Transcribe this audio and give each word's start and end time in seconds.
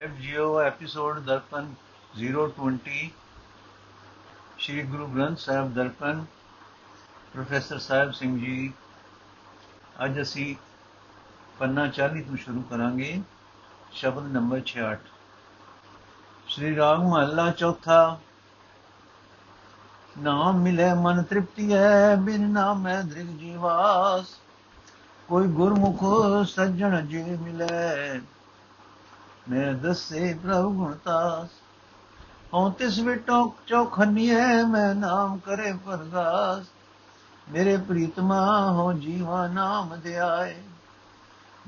JIO 0.00 0.58
episode 0.60 1.18
ਦਰਪਨ 1.18 1.68
020 2.14 3.06
ਸ਼੍ਰੀ 4.58 4.82
ਗੁਰੂ 4.82 5.06
ਗ੍ਰੰਥ 5.06 5.38
ਸਾਹਿਬ 5.38 5.72
ਦਰਪਨ 5.74 6.24
professor 7.32 7.78
Sahib 7.78 8.12
Singh 8.12 8.36
ji 8.38 8.72
ਅੱਜ 10.04 10.20
ਅਸੀਂ 10.22 10.54
ਪੰਨਾ 11.60 11.86
40 11.92 12.22
ਤੋਂ 12.22 12.36
ਸ਼ੁਰੂ 12.36 12.62
ਕਰਾਂਗੇ 12.70 13.10
ਸ਼ਬਦ 13.92 14.28
ਨੰਬਰ 14.32 14.62
66 14.66 14.94
ਸ਼੍ਰੀ 16.46 16.76
ਰਾਗ 16.76 17.00
ਮਹੱਲਾ 17.06 17.50
ਚੌਥਾ 17.54 17.98
ਨਾਮ 20.20 20.62
ਮਿਲੇ 20.62 20.92
ਮਨ 21.00 21.22
ਤ੍ਰਿਪਤੀ 21.24 21.72
ਹੈ 21.72 22.14
ਬਿਨ 22.22 22.48
ਨਾਮੈ 22.52 23.00
ਦ੍ਰਿਗ 23.06 23.36
ਜੀਵਾਸ 23.38 24.38
ਕੋਈ 25.28 25.52
ਗੁਰਮੁਖ 25.54 26.08
ਸੱਜਣ 26.48 27.00
ਜੀ 27.06 27.22
ਮਿਲੇ 27.40 28.20
ਮੈਂ 29.48 29.72
ਦਸੇ 29.74 30.38
ਪ੍ਰਭ 30.42 30.72
ਗੁਣਤਾਸ 30.72 31.48
ਹਉ 32.54 32.70
ਤਿਸ 32.70 32.98
ਵਿਟੋ 32.98 33.54
ਚੌਖਨੀਏ 33.66 34.62
ਮੈਂ 34.68 34.94
ਨਾਮ 34.94 35.38
ਕਰੇ 35.38 35.72
ਪਰਗਾਸ 35.86 36.64
ਮੇਰੇ 37.52 37.76
ਪ੍ਰੀਤਮਾ 37.76 38.70
ਹੋ 38.70 38.92
ਜੀਵਾ 38.92 39.46
ਨਾਮ 39.46 39.96
ਧਿਆਏ 39.96 40.62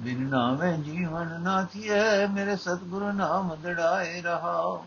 ਬਿਨ 0.01 0.29
ਨਾਮੇ 0.29 0.77
ਜੀਵਨ 0.77 1.41
ਨਾ 1.41 1.65
ਥੀਏ 1.65 2.27
ਮੇਰੇ 2.27 2.57
ਸਤਿਗੁਰੂ 2.57 3.13
ਨਾਮ 3.13 3.57
ਦੜਾਏ 3.63 4.23
ਰਹਾਓ 4.23 4.85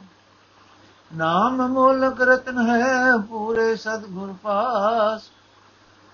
ਨਾਮ 1.16 1.68
ਮੋਲਕ 1.68 2.22
ਰਤਨ 2.22 2.70
ਹੈ, 2.70 3.18
ਪੂਰੇ 3.18 3.76
ਸਤਿਗੁਰ 3.76 4.34
ਪਾਸ। 4.44 5.22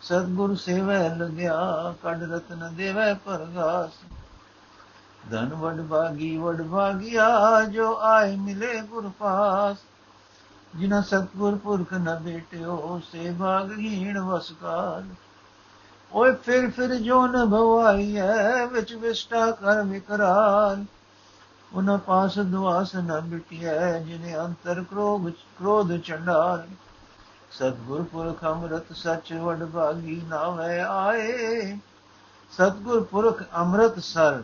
ਸਤਿਗੁਰ 0.02 0.55
ਸੇਵੈ 0.55 1.16
ਲਗਿਆ, 1.16 1.57
ਕੱਢ 2.04 2.23
ਰਤਨ 2.23 2.76
ਦੇਵੈ 2.76 3.13
ਪਰਗਾਸ 3.13 3.91
ਧਨ 5.31 5.53
ਵਡ 5.53 5.81
ਭਾਗੀ, 5.81 6.38
ਵਡ 6.38 6.62
ਭਾਗਿਆ 6.62 7.63
ਜੋ 7.63 7.98
ਆਏ 8.02 8.35
ਮਿਲੇ 8.35 8.81
ਗੁਰ 8.81 9.12
ਪਾਸ 9.20 9.77
ਜਿਨਾ 10.76 11.02
ਸਤਗੁਰ 11.02 11.55
ਪੁਰਖ 11.55 11.93
ਨ 11.93 12.20
ਬੇਟਿਓ, 12.20 13.01
ਸੇ 13.12 13.34
ਭਾਗਹੀਣ 13.40 14.20
ਵਸਕਾਰ 14.20 15.04
ਓਏ 16.12 16.32
ਫਿਰ 16.34 16.70
ਫਿਰ 16.70 16.95
ਜੋ 16.95 17.27
ਨ 17.27 17.45
ਭਵਾਈ 17.45 18.18
ਹੈ 18.18 18.65
ਵਿੱਚ 18.65 18.93
ਵਿਸਟਾ 18.93 19.51
ਕਰ 19.51 19.82
ਵਿਕਰਾਲ। 19.84 20.85
ਉਨ 21.73 21.98
ਪਾਸ 21.98 22.38
ਦੁਆਸ 22.40 22.95
ਨ 22.95 23.21
ਮਿਟਿਐ, 23.21 23.99
ਜਿਨੇ 23.99 24.38
ਅੰਤਰ 24.38 24.84
ਕ੍ਰੋਧ 24.84 25.29
ਕ੍ਰੋਧ 25.29 25.98
ਚੰਡਾਲ। 25.98 26.68
ਸਤਗੁਰ 27.51 28.04
ਪੁਰਖ 28.04 28.43
ਅੰਮ੍ਰਿਤ 28.45 28.93
ਸਚ 28.93 29.34
ਵਡ 29.34 29.63
ਭਾਗੀ 29.65 30.21
ਨਾਵੇਂ 30.29 30.79
ਆਏ। 30.82 31.77
ਸਤਗੁਰ 32.51 33.04
ਪੁਰਖ 33.04 33.43
ਅੰਮ੍ਰਿਤ 33.55 33.99
ਸਰ 33.99 34.43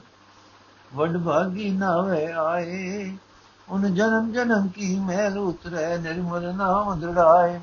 ਵਡ 0.94 1.18
ਭਾਗੀ 1.18 1.70
ਨਾਵੇ 1.72 2.26
ਆਏ 2.40 3.12
ਉਨ 3.68 3.94
ਜਨਮ 3.94 4.32
ਜਨਮ 4.32 4.68
ਕੀ 4.68 4.96
ਮਹਿਲ 5.00 5.38
ਉਤਰੈ 5.38 5.98
ਨਿਰਮਲ 5.98 6.54
ਨਾਮ 6.56 7.00
ਦ੍ਰਿੜਾਏ 7.00 7.60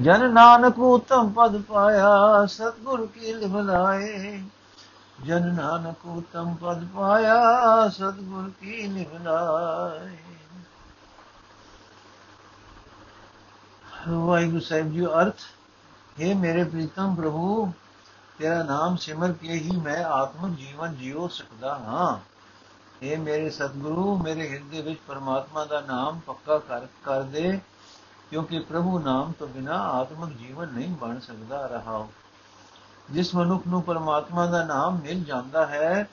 ਜਨ 0.00 0.30
ਨਾਨਕ 0.32 0.78
ਉਤਮ 0.78 1.30
ਪਦ 1.32 1.60
ਪਾਇਆ 1.62 2.46
ਸਤਗੁਰ 2.46 3.06
ਕੀ 3.06 3.32
ਲਿਵਲਾਏ 3.32 4.40
ਜਨ 5.18 5.54
ਨਾਨਕ 5.54 6.06
ਉਤਮ 6.06 6.54
ਪਦ 6.54 6.84
ਪਾਇਆ 6.94 7.88
ਸਤਗੁਰ 7.88 8.50
ਕੀ 8.60 8.86
ਲਿਵਲਾਏ 8.86 10.16
ਵਾਹਿਗੁਰੂ 14.08 14.60
ਸਾਹਿਬ 14.60 14.92
ਜੀ 14.92 15.06
ਅਰਥ 15.06 15.40
ਹੈ 16.16 16.34
ਮੇਰੇ 16.34 16.64
ਪ੍ਰੀਤਮ 16.64 17.14
ਪ੍ਰਭੂ 17.14 17.72
ਤੇਰਾ 18.40 18.62
ਨਾਮ 18.62 18.96
ਸਿਮਰ 18.96 19.32
ਕੇ 19.32 19.52
ਹੀ 19.52 19.76
ਮੈਂ 19.76 20.04
ਆਤਮਿਕ 20.04 20.58
ਜੀਵਨ 20.58 20.94
ਜੀਉ 20.94 21.28
ਸਕਦਾ 21.28 21.74
ਹਾਂ। 21.74 22.18
ਇਹ 23.02 23.18
ਮੇਰੇ 23.18 23.50
ਸਤਿਗੁਰੂ, 23.50 24.16
ਮੇਰੇ 24.18 24.48
ਹਿਰਦੇ 24.50 24.82
ਵਿੱਚ 24.82 25.00
ਪਰਮਾਤਮਾ 25.08 25.64
ਦਾ 25.64 25.80
ਨਾਮ 25.80 26.20
ਪੱਕਾ 26.26 26.58
ਕਰ 26.58 26.86
ਕਰ 27.04 27.22
ਦੇ, 27.22 27.60
ਕਿਉਂਕਿ 28.30 28.58
ਪ੍ਰਭੂ 28.58 28.98
ਨਾਮ 28.98 29.32
ਤੋਂ 29.32 29.48
ਬਿਨਾ 29.48 29.76
ਆਤਮਿਕ 29.76 30.36
ਜੀਵਨ 30.36 30.68
ਨਹੀਂ 30.68 30.88
ਬਣ 30.88 31.18
ਸਕਦਾ 31.18 31.66
ਰਹਾ। 31.66 32.06
ਜਿਸ 33.10 33.34
ਮਨੁੱਖ 33.34 33.66
ਨੂੰ 33.66 33.82
ਪਰਮਾਤਮਾ 33.82 34.46
ਦਾ 34.46 34.64
ਨਾਮ 34.64 34.98
ਮਿਲ 34.98 35.24
ਜਾਂਦਾ 35.24 35.66
ਹੈ 35.66 36.08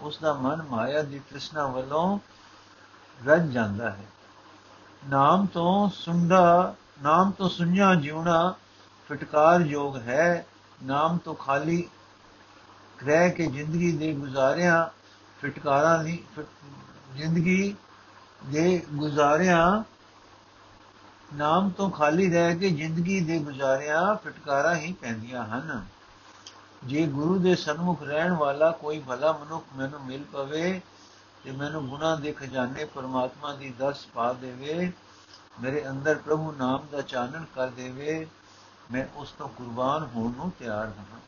ਉਸ 0.00 0.18
ਦਾ 0.18 0.32
ਮਨ 0.32 0.62
ਮਾਇਆ 0.62 1.02
ਦੀ 1.02 1.18
ਤ੍ਰਿਸ਼ਨਾ 1.18 1.66
ਵੱਲੋਂ 1.66 2.18
ਰੱਜ 3.26 3.50
ਜਾਂਦਾ 3.50 3.90
ਹੈ। 3.90 4.04
ਨਾਮ 5.08 5.46
ਤੋਂ 5.46 5.90
ਸੁੰਡਾ 5.90 6.74
ਨਾਮ 7.02 7.30
ਤੋਂ 7.30 7.48
ਸੁਣਿਆ 7.48 7.94
ਜਿਉਣਾ 7.94 8.54
ਫਟਕਾਰ 9.08 9.60
ਯੋਗ 9.60 9.96
ਹੈ। 9.96 10.46
ਨਾਮ 10.82 11.18
ਤੋਂ 11.18 11.34
ਖਾਲੀ 11.34 11.88
ਰਹਿ 13.04 13.30
ਕੇ 13.30 13.46
ਜ਼ਿੰਦਗੀ 13.46 13.92
ਦੇ 13.92 14.12
ਗੁਜ਼ਾਰਿਆਂ, 14.12 14.86
ਫਟਕਾਰਾਂ 15.42 16.04
ਦੀ 16.04 16.24
ਜ਼ਿੰਦਗੀ 17.14 17.74
ਦੇ 18.46 18.82
ਗੁਜ਼ਾਰਿਆਂ, 18.94 19.82
ਨਾਮ 21.34 21.70
ਤੋਂ 21.70 21.90
ਖਾਲੀ 21.90 22.30
ਰਹਿ 22.30 22.56
ਕੇ 22.56 22.70
ਜ਼ਿੰਦਗੀ 22.70 23.20
ਦੇ 23.20 23.38
ਗੁਜ਼ਾਰਿਆਂ, 23.38 24.14
ਫਟਕਾਰਾਂ 24.14 24.74
ਹੀ 24.74 24.92
ਪੈਂਦੀਆਂ 24.92 25.44
ਹਨ। 25.44 25.84
ਜੇ 26.84 27.06
ਗੁਰੂ 27.06 27.38
ਦੇ 27.38 27.54
ਸਨਮੁਖ 27.54 28.02
ਰਹਿਣ 28.02 28.32
ਵਾਲਾ 28.32 28.70
ਕੋਈ 28.70 28.98
ਭਲਾ 29.00 29.32
ਮਨੁੱਖ 29.32 29.64
ਮੈਨੂੰ 29.76 30.04
ਮਿਲ 30.04 30.24
ਪਵੇ 30.32 30.80
ਤੇ 31.44 31.52
ਮੈਨੂੰ 31.52 31.88
ਗੁਨਾਹ 31.88 32.16
ਦੇ 32.16 32.32
ਖਜ਼ਾਨੇ 32.32 32.84
ਪਰਮਾਤਮਾ 32.84 33.52
ਦੀ 33.52 33.72
ਦਸ 33.78 34.06
ਪਾ 34.14 34.32
ਦੇਵੇ, 34.32 34.92
ਮੇਰੇ 35.62 35.88
ਅੰਦਰ 35.88 36.14
ਪ੍ਰਭੂ 36.14 36.52
ਨਾਮ 36.52 36.86
ਦਾ 36.92 37.00
ਚਾਨਣ 37.00 37.44
ਕਰ 37.54 37.70
ਦੇਵੇ 37.70 38.26
ਮੈਂ 38.92 39.06
ਉਸ 39.16 39.30
ਤੋਂ 39.30 39.48
ਕੁਰਬਾਨ 39.48 40.08
ਹੋਣ 40.14 40.32
ਨੂੰ 40.36 40.52
ਤਿਆਰ 40.58 40.86
ਹਾਂ। 40.86 41.20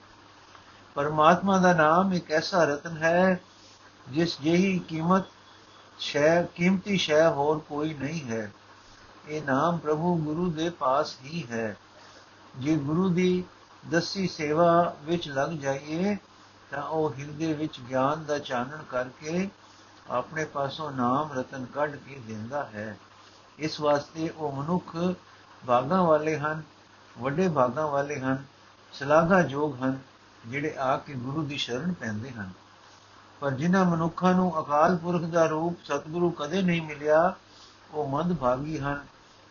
ਪਰਮਾਤਮਾ 0.94 1.58
ਦਾ 1.58 1.72
ਨਾਮ 1.72 2.12
ਇੱਕ 2.12 2.30
ਐਸਾ 2.30 2.64
ਰਤਨ 2.64 2.96
ਹੈ, 2.96 3.40
ਜਿਸ 4.08 4.40
ਜਿਹੀ 4.40 4.78
ਕੀਮਤ 4.78 5.22
ਸ਼ੈ, 5.98 6.42
ਕੀਮਤੀ 6.42 6.96
ਸ਼ੈ 6.96 7.30
ਹੋਰ 7.30 7.58
ਕੋਈ 7.58 7.94
ਨਹੀਂ 7.94 8.28
ਹੈ। 8.28 8.52
ਇਹ 9.28 9.42
ਨਾਮ 9.42 9.78
ਪ੍ਰਭੂ 9.78 10.16
ਗੁਰੂ 10.16 10.50
ਦੇ 10.50 10.70
ਪਾਸ 10.70 11.16
ਹੀ 11.24 11.46
ਹੈ। 11.50 11.76
ਜੇ 12.56 12.76
ਗੁਰੂ 12.76 13.08
ਦੀ 13.08 13.44
ਦਸੀ 13.90 14.28
ਸੇਵਾ 14.28 14.96
ਵਿੱਚ 15.02 15.28
ਲੱਗ 15.28 15.50
ਜਾਈਏ, 15.50 16.16
ਤਾਂ 16.70 16.82
ਉਹ 16.82 17.14
ਹਿਰਦੇ 17.18 17.52
ਵਿੱਚ 17.52 17.80
ਗਿਆਨ 17.80 18.24
ਦਾ 18.24 18.38
ਚਾਨਣ 18.38 18.82
ਕਰਕੇ 18.90 19.50
ਆਪਣੇ 20.10 20.44
ਪਾਸੋਂ 20.44 20.92
ਨਾਮ 20.92 21.32
ਰਤਨ 21.32 21.64
ਕੱਢ 21.64 21.96
ਕੇ 21.96 22.20
ਦਿੰਦਾ 22.26 22.64
ਹੈ। 22.64 22.98
ਇਸ 23.58 23.80
ਵਾਸਤੇ 23.80 24.28
ਉਹ 24.28 24.52
ਮਨੁੱਖ 24.52 24.96
ਭਾਗਾਂ 25.66 26.02
ਵਾਲੇ 26.02 26.38
ਹਨ। 26.38 26.62
ਵੱਡੇ 27.18 27.48
ਭਾਗਾਂ 27.48 27.86
ਵਾਲੇ 27.86 28.20
ਹਨ, 28.20 28.44
ਸਲਾਘਾ 28.92 29.42
ਜੋਗ 29.42 29.82
ਹਨ, 29.82 29.98
ਜਿਹੜੇ 30.46 30.76
ਆ 30.78 30.96
ਕੇ 30.96 31.14
ਗੁਰੂ 31.14 31.42
ਦੀ 31.42 31.56
ਸ਼ਰਨ 31.56 31.92
ਪੈਂਦੇ 31.92 32.30
ਹਨ। 32.30 32.50
ਪਰ 33.40 33.50
ਜਿਨ੍ਹਾਂ 33.50 33.84
ਮਨੁੱਖਾਂ 33.84 34.34
ਨੂੰ 34.34 34.60
ਅਕਾਲ 34.60 34.96
ਪੁਰਖ 34.96 35.22
ਦਾ 35.22 35.46
ਰੂਪ 35.46 35.74
ਸਤਿਗੁਰੂ 35.84 36.30
ਕਦੇ 36.30 36.62
ਨਹੀਂ 36.62 36.82
ਮਿਲਿਆ, 36.82 37.34
ਉਹ 37.90 38.08
ਮੰਦ 38.08 38.36
ਭਾਗੀ 38.36 38.78
ਹਨ, 38.78 39.04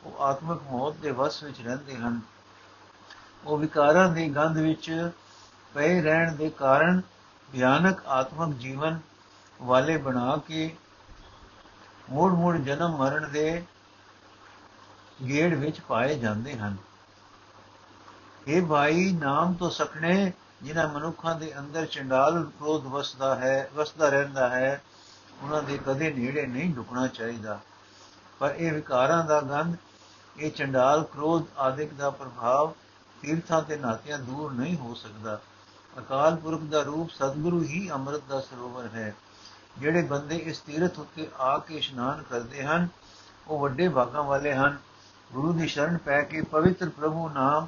ਉਹ 0.04 0.24
ਆਤਮਿਕ 0.24 0.62
ਮੌਤ 0.72 0.96
ਦੇ 0.96 1.12
ਵਸ 1.12 1.44
ਵਿੱਚ 1.44 1.62
ਰਹਿੰਦੇ 1.62 1.96
ਹਨ। 1.96 2.22
ਉਹ 3.46 3.58
ਵਿਕਾਰਾਂ 3.58 4.10
ਦੀ 4.10 4.30
ਗੰਧ 4.30 4.58
ਵਿੱਚ 4.58 5.12
ਪਏ 5.74 6.02
ਰਹਿਣ 6.02 6.36
ਦੇ 6.36 6.50
ਕਾਰਨ 6.50 7.02
ਭਿਆਨਕ 7.52 8.06
ਆਤਮਿਕ 8.06 8.58
ਜੀਵਨ 8.58 9.00
ਵਾਲੇ 9.62 9.98
ਬਣਾ 9.98 10.38
ਕੇ 10.38 10.76
ਮੋੜ 12.10 12.32
ਮੋੜ 12.32 12.58
ਜਨਮ 12.58 12.98
ਮਰਨ 12.98 13.32
ਦੇ 13.32 13.66
ਗੇੜ 15.28 15.54
ਵਿੱਚ 15.54 15.80
ਪਾਏ 15.80 16.20
ਜਾਂਦੇ 16.20 16.58
ਹਨ। 16.58 16.78
ਇਹ 18.48 18.62
ਭਾਈ, 18.62 19.12
ਨਾਮ 19.12 19.54
ਤੋਂ 19.54 19.70
ਸਖਣੇ, 19.70 20.32
ਜਿਨ੍ਹਾਂ 20.64 20.88
ਮਨੁੱਖਾਂ 20.88 21.36
ਦੇ 21.36 21.60
ਅੰਦਰ 21.60 21.86
ਚੰਡਾਲ 21.86 22.44
ਕ੍ਰੋਧ 22.44 22.86
ਵਸਦਾ 22.86 23.36
ਹੈ, 23.36 23.70
ਵਸਦਾ 23.76 24.10
ਰਹਿੰਦਾ 24.10 24.50
ਹੈ, 24.50 24.84
ਉਹਨਾਂ 25.42 25.64
ਦੇ 25.64 25.80
ਕਦੇ 25.86 26.14
ਨੇੜੇ 26.14 26.48
ਨਹੀਂ 26.48 26.76
ਢੁਕਣਾ 26.76 27.08
ਚਾਹੀਦਾ। 27.08 27.60
ਪਰ 28.40 28.56
ਇਹ 28.58 28.74
ਵਿਕਾਰਾਂ 28.74 29.26
ਦਾ 29.26 29.42
ਗੰਧ, 29.42 29.76
ਇਹ 30.38 30.52
ਚੰਡਾਲ 30.52 31.04
ਕ੍ਰੋਧ 31.04 31.44
ਆਦਿਕ 31.58 31.94
ਦਾ 31.94 32.10
ਪ੍ਰਭਾਵ 32.10 32.74
ਤੀਰਥਾਂ 33.22 33.62
ਤੇ 33.62 33.78
ਨਾਤਿਆਂ 33.78 34.20
ਦੂਰ 34.20 34.52
ਨਹੀਂ 34.52 34.78
ਹੋ 34.78 34.94
ਸਕਦਾ। 34.94 35.42
ਅਕਾਲ 35.98 36.36
ਪੁਰਖ 36.36 36.62
ਦਾ 36.62 36.82
ਰੂਪ 36.82 37.10
ਸਤਿਗੁਰੂ 37.10 37.64
ਹੀ 37.64 37.92
ਅੰਮ੍ਰਿਤ 37.92 38.22
ਦਾ 38.30 38.40
ਸਰੋਵਰ 38.40 38.88
ਹੈ। 38.94 39.16
ਜਿਹੜੇ 39.78 40.02
ਬੰਦੇ 40.02 40.36
ਇਸ 40.36 40.60
ਤੀਰਥ 40.60 41.00
ਉੱਤੇ 41.00 41.28
ਆ 41.40 41.58
ਕੇ 41.58 41.76
ਇਸ਼ਨਾਨ 41.76 42.24
ਕਰਦੇ 42.30 42.64
ਹਨ, 42.64 42.88
ਉਹ 43.48 43.60
ਵੱਡੇ 43.60 43.90
ਭਾਗਾਂ 43.90 44.24
ਵਾਲੇ 44.24 44.54
ਹਨ। 44.54 44.78
ਗੁਰੂ 45.34 45.54
ਦੀ 45.54 45.68
ਸ਼ਰਨ 45.68 45.98
ਪੈ 45.98 46.22
ਕੇ 46.22 46.42
ਪਵਿੱਤਰ 46.42 46.90
ਪ੍ਰਭੂ 46.90 47.30
ਨਾਮ 47.30 47.68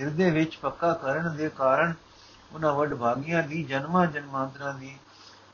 ਹਿਰਦੇ 0.00 0.30
ਵਿੱਚ 0.30 0.56
ਪੱਕਾ 0.56 0.92
ਕਰਨ 0.92 1.36
ਦੇ 1.36 1.48
ਕਾਰਨ 1.48 1.94
ਉਹਨਾਂ 2.52 2.72
ਵੱਡ 2.72 2.94
ਭਾਗੀਆਂ 2.94 3.42
ਦੀ, 3.42 3.64
ਜਨਮਾਂ 3.64 4.06
ਜਨਮਾਂਤਰਾਂ 4.06 4.74
ਦੀ, 4.74 4.98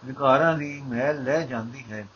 ਵਿਕਾਰਾਂ 0.04 0.58
ਦੀ 0.58 0.82
ਮਹਿਲ 0.87 1.22
ਲੈ 1.25 1.46
ਜਾਂਦੀ 1.46 1.84
ਹੈ। 1.90 2.06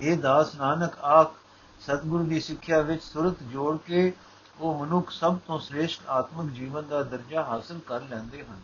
ਇਹ 0.00 0.18
ਦਾਸ 0.18 0.54
ਨਾਨਕ 0.54 0.98
ਆਖ, 0.98 1.32
ਸਤਿਗੁਰੂ 1.80 2.24
ਦੀ 2.24 2.40
ਸਿੱਖਿਆ 2.40 2.80
ਵਿੱਚ 2.80 3.02
ਸੁਰਤ 3.02 3.42
ਜੋੜ 3.42 3.78
ਕੇ 3.86 4.12
ਉਹ 4.60 4.86
ਮਨੁੱਖ 4.86 5.10
ਸਭ 5.10 5.38
ਤੋਂ 5.46 5.58
ਸ੍ਰੇਸ਼ਟ 5.58 6.02
ਆਤਮਿਕ 6.08 6.52
ਜੀਵਨ 6.52 6.88
ਦਾ 6.88 7.02
ਦਰਜਾ 7.02 7.42
ਹਾਸਲ 7.42 7.78
ਕਰ 7.86 8.00
ਲੈਂਦੇ 8.00 8.44
ਹਨ। 8.44 8.60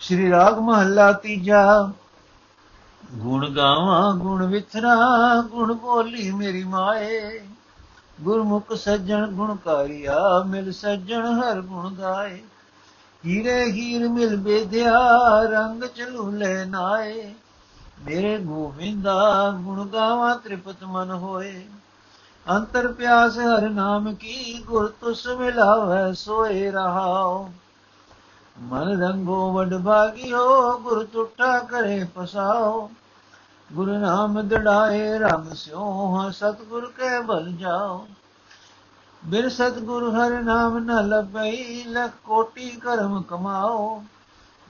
ਸ਼੍ਰੀ 0.00 0.30
ਰਾਗ 0.30 0.58
ਮਹੱਲਾ 0.58 1.12
ਤੀਜਾ, 1.12 1.92
ਗੁਣ 3.14 3.50
ਗਾਵਾਂ, 3.50 4.14
ਗੁਣ 4.14 4.46
ਵਿਥਰਾ, 4.46 4.96
ਗੁਣ 5.42 5.72
ਬੋਲੀ 5.72 6.30
ਮੇਰੀ 6.30 6.64
ਮਾਏ। 6.64 7.40
ਗੁਰਮੁਖ 8.20 8.72
ਸੱਜਣ 8.72 9.26
ਗੁਣਕਾਰੀਆ 9.26 10.44
ਮਿਲ 10.46 10.72
ਸੱਜਣ 10.72 11.26
ਹਰ 11.26 11.60
ਗੁਣ 11.60 11.94
ਗਾਏ। 11.94 12.42
ਹੀਰੇ 13.26 13.64
ਹੀਰ 13.64 14.08
ਮਿਲ 14.08 14.36
ਬੇਧਿਆ 14.36 15.00
ਰੰਗ 15.42 15.84
ਚਲੂ 15.84 16.30
ਲੈ 16.30 16.64
ਨਾਏ। 16.64 17.34
ਮੇਰੇ 18.04 18.38
ਗੋਵਿੰਦਾ 18.38 19.50
ਗੁਣ 19.56 19.86
ਗਾਵਾਂ, 19.86 20.36
ਤ੍ਰਿਪਤ 20.36 20.84
ਮਨ 20.84 21.10
ਹੋਏ। 21.10 21.66
ਅੰਤਰ 22.50 22.92
ਪਿਆਸ 22.92 23.38
ਹਰ 23.38 23.68
ਨਾਮ 23.70 24.14
ਕੀ, 24.14 24.62
ਗੁਰ 24.66 24.88
ਤੁਸ 25.00 25.26
ਮਿਲਾਵੇ 25.26 26.14
ਸੋਏ 26.14 26.70
ਰਹਾਓ 26.70 27.50
ਮਨ 28.60 29.02
ਰੰਗੋ 29.02 29.52
ਵਡ 29.52 29.82
ਭਾਗਿਓ, 29.82 30.78
ਗੁਰ 30.78 31.04
ਟੁੱਟਾ 31.04 31.58
ਕਰੇ 31.58 32.06
ਪਸਾਓ 32.14 32.90
ਗੁਰੂ 33.72 33.98
ਨਾਮ 33.98 34.40
ਦੜਾਏ 34.48 35.18
ਰੰਗ 35.18 35.52
ਸਿਓ 35.52 36.30
ਸਤਗੁਰ 36.30 36.86
ਕੇ 36.96 37.20
ਬਲ 37.20 37.50
ਜਾਓ 37.52 38.06
ਬਿਨ 39.22 39.48
ਸਤਗੁਰ 39.48 40.10
ਹਰ 40.10 40.42
ਨਾਮ 40.42 40.78
ਨ 40.78 41.08
ਲਪਈ, 41.08 41.84
ਲਖ 41.84 42.10
ਕੋਟੀ 42.24 42.70
ਕਰਮ 42.70 43.22
ਕਮਾਓ 43.22 44.02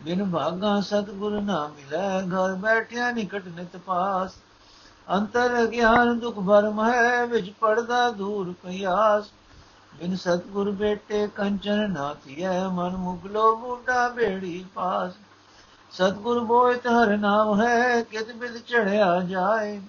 ਬਿਨ 0.00 0.30
ਭਾਗਾ 0.30 0.80
ਸਤਗੁਰ 0.80 1.40
ਨਾ 1.40 1.66
ਮਿਲੈ, 1.66 2.20
ਘਰ 2.22 2.54
ਬੈਠਿਆ 2.54 3.10
ਨਿਕਟ 3.10 3.46
ਨਿਤ 3.46 3.76
ਪਾਸ। 3.76 4.34
ਅੰਤਰ 5.08 5.66
ਗਿਆਨ 5.66 6.18
ਦੁਖ 6.18 6.38
ਭਰਮ 6.38 6.84
ਹੈ, 6.84 7.24
ਵਿਚ 7.26 7.50
ਪੜਦਾ 7.50 8.10
ਦੂਰ 8.10 8.52
ਪਿਆਸ। 8.62 9.30
ਬਿਨ 9.98 10.16
ਸਤਗੁਰ 10.16 10.70
ਬੇਟੇ, 10.70 11.26
ਕੰਚਨ 11.26 11.90
ਨਾ 11.92 12.14
ਥੀਐ 12.24 12.68
ਮਨ 12.68 12.96
ਮੁਗਲੋ 12.96 13.56
ਬੂਟਾ 13.56 14.08
ਬੇੜੀ 14.08 14.64
ਪਾਸ। 14.74 15.12
ਸਤਗੁਰ 15.98 16.38
ਬੋਇਤ 16.40 16.86
ਹਰ 16.86 17.16
ਨਾਮ 17.16 17.60
ਹੈ, 17.60 18.02
ਕਿਤ 18.02 18.32
ਬਿਦ 18.32 18.56
ਚੜਿਆ 18.58 19.20
ਜਾਏ। 19.20 19.80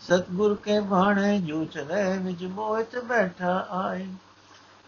ਸਤਗੁਰ 0.00 0.54
ਕੇ 0.54 0.78
ਬਾਣੇ 0.80 1.38
ਜੋ 1.40 1.64
ਚਲੇ 1.64 2.18
ਵਿੱਚ 2.18 2.44
ਬੋਇਤ 2.44 2.98
ਬੈਠਾ 3.04 3.66
ਆਏ। 3.70 4.06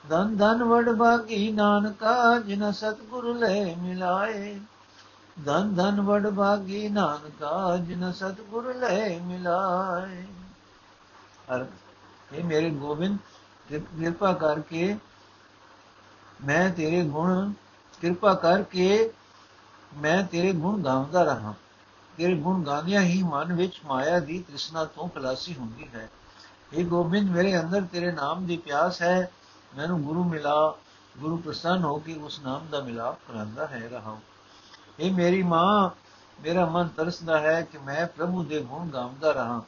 ਧਨ 0.08 0.36
ਧਨ 0.36 0.64
ਵਡ 0.64 0.88
ਬਾਗੀ 0.88 1.50
ਨਾਨਕਾ, 1.52 2.38
ਜਿਨ 2.38 2.72
ਸਤਗੁਰ 2.72 3.34
ਲੈ 3.34 3.74
ਮਿਲਾਏ। 3.78 4.60
ਧਨ 5.46 5.74
ਧਨ 5.74 6.00
ਵਡ 6.00 6.26
ਬਾਗੀ 6.26 6.88
ਨਾਨਕਾ, 6.88 7.76
ਜਿਨ 7.76 8.12
ਸਤਗੁਰ 8.12 8.74
ਲੈ 8.74 9.18
ਮਿਲਾਏ। 9.20 10.24
ਅਰਥ 11.54 12.32
ਇਹ 12.32 12.44
ਮੇਰੇ 12.44 12.70
ਗੋਬਿੰਦ 12.70 13.18
ਕਿਰਪਾ 13.68 14.32
ਕਰਕੇ, 14.32 14.96
ਮੈਂ 16.44 16.70
ਤੇਰੇ 16.70 17.04
ਗੁਣ 17.04 17.52
ਕਿਰਪਾ 18.00 18.34
ਕਰਕੇ 18.34 19.10
ਮੈਂ 19.96 20.22
ਤੇਰੇ 20.22 20.52
ਗੁਣ 20.52 20.82
ਗਾਉਂਦਾ 20.82 21.22
ਰਹਾ। 21.22 21.54
ਤੇਰੇ 22.16 22.34
ਗੁਣ 22.34 22.62
ਗਾਉਂਦਿਆਂ 22.62 23.02
ਹੀ 23.02 23.22
ਮਨ 23.22 23.52
ਵਿੱਚ 23.52 23.80
ਮਾਇਆ 23.86 24.20
ਦੀ 24.20 24.42
ਤ੍ਰਿਸ਼ਨਾ 24.48 24.84
ਤੋਂ 24.84 25.08
ਖਲਾਸੀ 25.08 25.54
ਹੁੰਦੀ 25.54 25.88
ਹੈ। 25.94 26.10
ਇਹ 26.72 26.86
ਗੋਬਿੰਦ, 26.86 27.30
ਮੇਰੇ 27.30 27.60
ਅੰਦਰ 27.60 27.82
ਤੇਰੇ 27.92 28.12
ਨਾਮ 28.12 28.46
ਦੀ 28.46 28.56
ਪਿਆਸ 28.56 29.02
ਹੈ। 29.02 29.30
ਮੈਨੂੰ 29.76 30.02
ਗੁਰੂ 30.02 30.24
ਮਿਲਾ, 30.24 30.74
ਗੁਰੂ 31.18 31.36
ਪ੍ਰਸੰਨ 31.36 31.82
ਹੋ 31.82 31.98
ਕੇ 31.98 32.14
ਉਸ 32.14 32.40
ਨਾਮ 32.40 32.66
ਦਾ 32.70 32.80
ਮਿਲਾਪ 32.80 33.18
ਕਰਾਂਦਾ 33.28 33.66
ਹੈ 33.66 33.88
ਰਹਾ। 33.92 34.16
ਇਹ 35.00 35.12
ਮੇਰੀ 35.12 35.42
ਮਾਂ, 35.42 35.90
ਮੇਰਾ 36.42 36.66
ਮਨ 36.66 36.88
ਤਰਸਦਾ 36.88 37.38
ਹੈ 37.38 37.62
ਕਿ 37.62 37.78
ਮੈਂ 37.78 38.06
ਪ੍ਰਭੂ 38.06 38.44
ਦੇ 38.44 38.60
ਗੁਣ 38.60 38.88
ਗਾਉਂਦਾ 38.88 39.32
ਰਹਾ। 39.32 39.62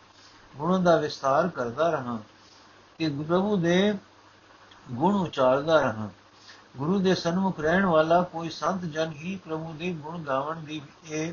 ਗੁਣਾਂ 0.56 0.78
ਦਾ 0.78 0.96
ਵਿਸਤਾਰ 0.96 1.48
ਕਰਦਾ 1.48 1.90
ਰਹਾ 1.90 2.18
ਕਿ 2.98 3.08
ਪ੍ਰਭੂ 3.08 3.56
ਦੇ 3.56 3.98
ਗੁਣ 4.90 5.14
ਉਚਾਰਦਾ 5.14 5.80
ਰਹਾ। 5.80 6.08
ਗੁਰੂ 6.76 6.98
ਦੇ 6.98 7.14
ਸਨਮੁਖ 7.14 7.60
ਰਹਿਣ 7.60 7.86
ਵਾਲਾ 7.86 8.22
ਕੋਈ 8.22 8.50
ਸੰਤ 8.50 8.82
ਜਨ 8.82 9.12
ਹੀ 9.12 9.36
ਪ੍ਰਭੂ 9.44 9.72
ਦੇ 9.72 9.92
ਗੁਣ 9.92 10.22
ਗਾਵਣ 10.22 10.60
ਦੀ 10.60 10.80
ਇਹ 11.04 11.32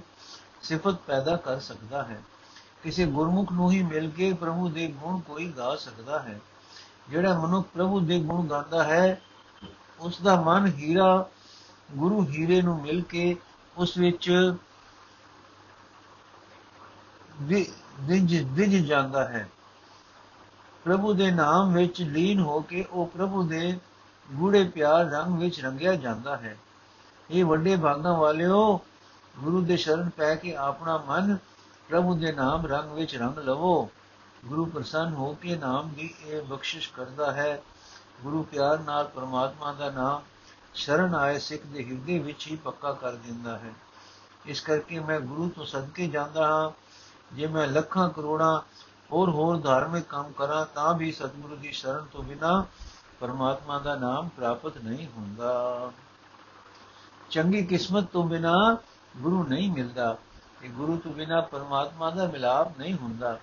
ਸਿਫਤ 0.62 0.96
ਪੈਦਾ 1.08 1.36
ਕਰ 1.36 1.60
ਸਕਦਾ 1.60 2.04
ਹੈ। 2.04 2.22
ਕਿਸੇ 2.84 3.06
ਗੁਰਮੁਖ 3.06 3.52
ਨੂੰ 3.52 3.72
ਹੀ 3.72 3.84
ਮਿਲ 3.84 4.10
ਕੇ 4.10 4.34
ਪ੍ਰਭੂ 4.34 4.70
ਦੇ 4.70 4.88
ਗੁਣ 4.88 5.20
ਕੋਈ 5.20 5.52
ਗਾ 5.58 5.76
ਸਕਦਾ 5.76 6.20
ਹੈ। 6.20 6.40
ਜਿਹੜਾ 7.10 7.40
ਮਨੁੱਖ 7.40 7.68
ਪ੍ਰਭੂ 7.68 8.00
ਦੇ 8.00 8.20
ਗੁਣ 8.20 8.48
ਗਾਉਂਦਾ 8.48 8.84
ਹੈ 8.84 9.22
ਉਸ 10.00 10.22
ਦਾ 10.22 10.42
ਮਨ 10.42 10.66
ਹੀਰਾ, 10.68 11.26
ਗੁਰੂ 11.92 12.26
ਹੀਰੇ 12.28 12.62
ਨੂੰ 12.62 12.82
ਮਿਲ 12.82 13.02
ਕੇ 13.02 13.36
ਉਸ 13.78 13.98
ਵਿੱਚ 13.98 14.54
ਵਿਜ 17.42 18.42
ਵਿਜ 18.44 18.76
ਜਾਂਦਾ 18.88 19.28
ਹੈ। 19.28 19.50
ਪ੍ਰਭੂ 20.84 21.14
ਦੇ 21.14 21.32
ਨਾਮ 21.32 21.74
ਵਿੱਚ 21.74 22.02
ਲੀਨ 22.02 22.40
ਹੋ 22.40 22.60
ਕੇ 22.62 22.86
ਉਹ 22.92 23.08
ਪ੍ਰਭੂ 23.08 23.44
ਦੇ 23.44 23.78
ਗੂੜੇ 24.34 24.64
ਪਿਆਰ 24.64 25.06
ਰੰਗ 25.06 25.40
ਵਿੱਚ 25.40 25.62
ਰੰਗਿਆ 25.62 25.94
ਜਾਂਦਾ 25.94 26.38
ਹੈ। 26.38 26.58
ਇਹ 27.32 27.46
ਵੱਡੇ 27.46 27.76
ਭਾਗਾਂ 27.76 28.18
ਵਾਲਿਓ 28.18 28.82
ਗੁਰੂ 29.40 29.62
ਦੇ 29.62 29.78
ਸ਼ਰਨ 29.78 30.10
ਪੈ 30.10 30.36
ਕੇ 30.36 30.56
ਆਪਣਾ 30.56 30.98
ਮਨ 30.98 31.38
ਪ੍ਰਭੂ 31.90 32.16
ਦੇ 32.16 32.32
ਨਾਮ 32.32 32.66
ਰੰਗ 32.66 32.92
ਵਿੱਚ 32.92 33.16
ਰੰਗ 33.16 33.38
ਲਵੋ। 33.38 33.90
ਗੁਰੂ 34.46 34.66
ਪ੍ਰਸੰਨ 34.66 35.14
ਹੋ 35.14 35.34
ਕੇ 35.34 35.56
ਨਾਮ 35.56 35.90
ਦੀ 35.90 36.16
ਇਹ 36.26 36.42
ਬਖਸ਼ਿਸ਼ 36.42 36.90
ਕਰਦਾ 36.94 37.32
ਹੈ। 37.32 37.62
ਗੁਰੂ 38.22 38.44
ਪਿਆਰ 38.44 38.80
ਨਾਲ 38.80 39.08
ਪਰਮਾਤਮਾ 39.08 39.74
ਦਾ 39.74 39.90
ਨਾਮ 39.90 40.22
ਸ਼ਰਨ 40.74 41.16
ਆਏ 41.16 41.40
ਸਿੱਖ 41.40 41.66
ਦੇ 41.66 41.86
ਹਿਰਦੇ 41.86 42.20
ਵਿੱਚ 42.20 42.48
ਹੀ 42.48 42.56
ਪੱਕਾ 42.56 42.94
ਕਰ 42.94 43.12
ਦਿੰਦਾ 43.16 43.58
ਹੈ। 43.58 43.74
ਇਸ 44.46 44.62
ਕਰਕੇ 44.62 45.00
ਮੈਂ 45.00 45.20
ਗੁਰੂ 45.20 45.50
ਤੋਂ 45.50 45.66
ਸਦਕੇ 45.66 46.08
ਜਾਂਦਾ 46.08 46.48
ਹਾਂ। 46.48 46.72
ਜੇ 47.36 47.48
ਮੈਂ 47.48 47.68
ਲੱਖਾਂ 47.68 48.10
ਕਰੋੜਾਂ 48.10 48.60
ਹੋਰ 49.12 49.30
ਹੋਰ 49.30 49.58
ਧਾਰਮਿਕ 49.58 50.06
ਕੰਮ 50.10 50.32
ਕਰਾਂ 50.32 50.66
ਤਾਂ 50.66 50.94
ਵੀ 50.94 51.12
ਸਤਿਗੁਰੂ 51.12 51.56
ਦੀ 51.56 51.72
ਸ਼ਰਨ 51.72 52.06
ਤੋਂ 52.12 52.24
ਬਿਨਾ 52.24 52.66
ਪਰਮਾਤਮਾ 53.20 53.80
ਦਾ 53.80 53.96
ਨਾਮ 53.96 54.28
ਪ੍ਰਾਪਤ 54.28 54.78
ਨਹੀਂ 54.78 55.08
ਹੁੰਦਾ। 55.18 55.92
ਚੰਗੀ 57.30 57.66
ਕਿਸਮਤ 57.66 58.04
ਤੋਂ 58.04 58.24
ਬਿਨਾ 58.24 58.78
ਗੁਰੂ 59.18 59.44
ਨਹੀਂ 59.44 59.72
ਮਿਲਦਾ। 59.72 60.18
ਇਹ 60.64 60.70
ਗੁਰੂ 60.70 60.98
ਤੋਂ 60.98 61.14
ਬਿਨਾ 61.14 61.42
ਪਰਮਾਤਮਾ 61.42 62.10
ਦਾ 62.10 62.26
ਮਿਲਾਪ 62.26 62.80
ਨਹੀਂ 62.80 62.94
ਹੁੰਦਾ। 62.94 63.40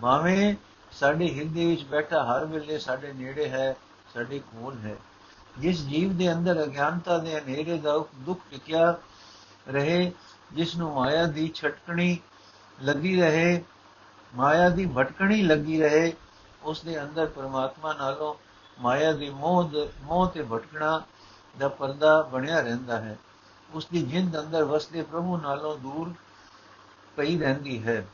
ਭਾਵੇਂ 0.00 0.54
ਸਾਡੇ 0.92 1.34
ਹਿਰਦੇ 1.34 1.66
ਵਿੱਚ 1.66 1.84
ਬੈਠਾ 1.84 2.24
ਹਰ 2.24 2.44
ਵੇਲੇ 2.44 2.78
ਸਾਡੇ 2.78 3.12
ਨੇੜੇ 3.12 3.48
ਹੈ, 3.48 3.76
ਸਾਡੇ 4.14 4.38
ਕੋਲ 4.38 4.78
ਹੈ। 4.78 4.96
ਜਿਸ 5.58 5.86
ਜੀਵ 5.86 6.16
ਦੇ 6.16 6.32
ਅੰਦਰ 6.32 6.64
ਅਗਿਆਨਤਾ 6.64 7.18
ਦੇ 7.18 7.40
ਹਨੇਰੇ 7.40 7.78
ਦਾ 7.78 8.04
ਦੁੱਖ 8.14 8.40
ਟਿਕਿਆ 8.50 8.98
ਰਹੇ, 9.68 10.12
ਜਿਸ 10.52 10.76
ਨੂੰ 10.76 10.94
ਮਾਇਆ 10.94 11.26
ਦੀ 11.26 11.50
ਛਟਕਣੀ 11.54 12.18
ਲੱਗੀ 12.82 13.20
ਰਹੇ, 13.20 13.64
ਮਾਇਆ 14.34 14.68
ਦੀ 14.68 14.86
ਭਟਕਣੀ 14.86 15.42
ਲੱਗੀ 15.42 15.80
ਰਹੇ, 15.80 16.12
ਉਸ 16.62 16.80
ਦੇ 16.80 17.02
ਅੰਦਰ 17.02 17.26
ਪਰਮਾਤਮਾ 17.26 17.92
ਨਾਲੋਂ 17.92 18.45
ਮਾਇਆ 18.80 19.12
ਦੀ 19.12 19.30
ਮੋਹ 19.30 19.70
ਮੋਹ 20.02 20.26
ਤੇ 20.28 20.42
ਭਟਕਣਾ 20.42 21.02
ਦਾ 21.58 21.68
ਪਰਦਾ 21.68 22.22
ਬਣਿਆ 22.22 22.60
ਰਹਿੰਦਾ 22.60 23.00
ਹੈ। 23.00 23.18
ਉਸ 23.74 23.86
ਦੀ 23.86 24.02
ਜਿੰਦ 24.02 24.38
ਅੰਦਰ 24.40 24.64
ਵਸਦੇ 24.64 25.02
ਪ੍ਰਭੂ 25.02 25.36
ਨਾਲੋਂ 25.36 25.78
ਦੂਰ 25.78 26.12
ਪਈ 27.16 27.38
ਰਹਿੰਦੀ 27.38 27.82
ਹੈ। 27.86 28.06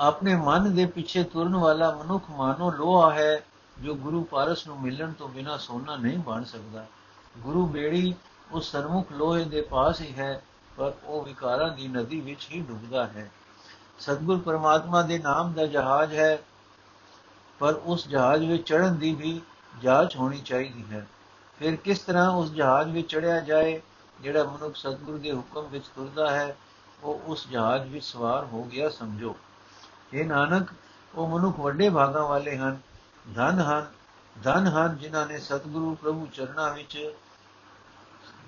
ਆਪਣੇ 0.00 0.34
ਮਨ 0.34 0.74
ਦੇ 0.74 0.86
ਪਿੱਛੇ 0.86 1.24
ਤੁਰਨ 1.24 1.56
ਵਾਲਾ 1.56 1.90
ਮਨੁੱਖ 1.90 2.24
ਮਾਨੋ 2.30 2.70
ਲੋਹਾ 2.70 3.14
ਹੈ, 3.14 3.42
ਜੋ 3.80 3.94
ਗੁਰੂ 3.94 4.24
ਪਾਰਸ 4.24 4.66
ਨੂੰ 4.66 4.80
ਮਿਲਣ 4.80 5.12
ਤੋਂ 5.12 5.28
ਬਿਨਾ 5.28 5.56
ਸੋਨਾ 5.56 5.96
ਨਹੀਂ 5.96 6.18
ਬਣ 6.18 6.44
ਸਕਦਾ। 6.44 6.86
ਗੁਰੂ 7.38 7.66
ਬੇੜੀ 7.66 8.14
ਉਸ 8.52 8.72
ਸਰਮੁਖ 8.72 9.12
ਲੋਹੇ 9.12 9.44
ਦੇ 9.44 9.60
ਪਾਸ 9.60 10.00
ਹੀ 10.00 10.14
ਹੈ, 10.14 10.42
ਪਰ 10.76 10.92
ਉਹ 11.04 11.24
ਵਿਕਾਰਾਂ 11.24 11.70
ਦੀ 11.70 11.88
ਨਦੀ 11.88 12.20
ਵਿੱਚ 12.20 12.48
ਹੀ 12.50 12.60
ਡੁੱਬਦਾ 12.60 13.06
ਹੈ। 13.06 13.30
ਸਤਗੁਰ 13.98 14.38
ਪਰਮਾਤਮਾ 14.38 15.02
ਦੇ 15.02 15.18
ਨਾਮ 15.18 15.52
ਦਾ 15.52 15.66
ਜਹਾਜ਼ 15.66 16.14
ਹੈ 16.14 16.38
ਪਰ 17.58 17.74
ਉਸ 17.74 18.08
ਜਹਾਜ਼ 18.08 18.44
ਵਿੱਚ 18.44 18.68
ਚੜ੍ਹਨ 18.68 18.96
ਦੀ 18.96 19.14
ਵੀ 19.14 19.40
ਜਾਂਚ 19.82 20.16
ਹੋਣੀ 20.16 20.38
ਚਾਹੀਦੀ 20.38 20.84
ਹੈ। 20.92 21.06
ਫਿਰ 21.58 21.76
ਕਿਸ 21.76 21.98
ਤਰ੍ਹਾਂ 21.98 22.30
ਉਸ 22.30 22.50
ਜਹਾਜ਼ 22.50 22.90
ਵਿੱਚ 22.90 23.10
ਚੜਿਆ 23.10 23.40
ਜਾਏ, 23.40 23.80
ਜਿਹੜਾ 24.20 24.44
ਮਨੁੱਖ 24.44 24.76
ਸਤਗੁਰ 24.76 25.18
ਦੇ 25.18 25.32
ਹੁਕਮ 25.32 25.66
ਵਿੱਚ 25.66 25.86
ਤੁਰਦਾ 25.86 26.30
ਹੈ, 26.30 26.56
ਉਹ 27.02 27.20
ਉਸ 27.26 27.48
ਜਹਾਜ਼ 27.48 27.88
ਵਿੱਚ 27.88 28.04
ਸਵਾਰ 28.04 28.44
ਹੋ 28.44 28.64
ਗਿਆ 28.64 28.88
ਸਮਝੋ। 28.88 29.36
ਇਹ 30.14 30.26
ਨਾਨਕ, 30.26 30.68
ਉਹ 31.14 31.28
ਮਨੁੱਖ 31.28 31.58
ਵੱਡੇ 31.60 31.90
ਭਾਗਾਂ 31.90 32.22
ਵਾਲੇ 32.22 32.56
ਹਨ, 32.56 32.78
ਧਨ 33.34 33.58
ਹਨ 33.60 33.86
ਧਨ 34.42 34.66
ਹਨ 34.66 34.96
ਜਿਨ੍ਹਾਂ 34.96 35.26
ਨੇ 35.26 35.38
ਸਤਿਗੁਰੂ 35.38 35.94
ਪ੍ਰਭੂ 35.94 36.28
ਚਰਨਾਂ 36.32 36.74
ਵਿੱਚ, 36.74 37.12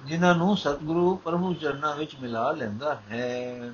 ਜਿਨ੍ਹਾਂ 0.05 0.35
ਨੂੰ 0.35 0.57
ਸਤਿਗੁਰੂ 0.57 1.17
ਪ੍ਰਭੂ 1.17 1.55
ਚਰਨਾਂ 1.55 1.97
ਵਿੱਚ 1.97 2.17
ਮਿਲਾ 2.23 2.53
ਲੈਂਦਾ 2.53 2.95
ਹੈ। 2.95 3.73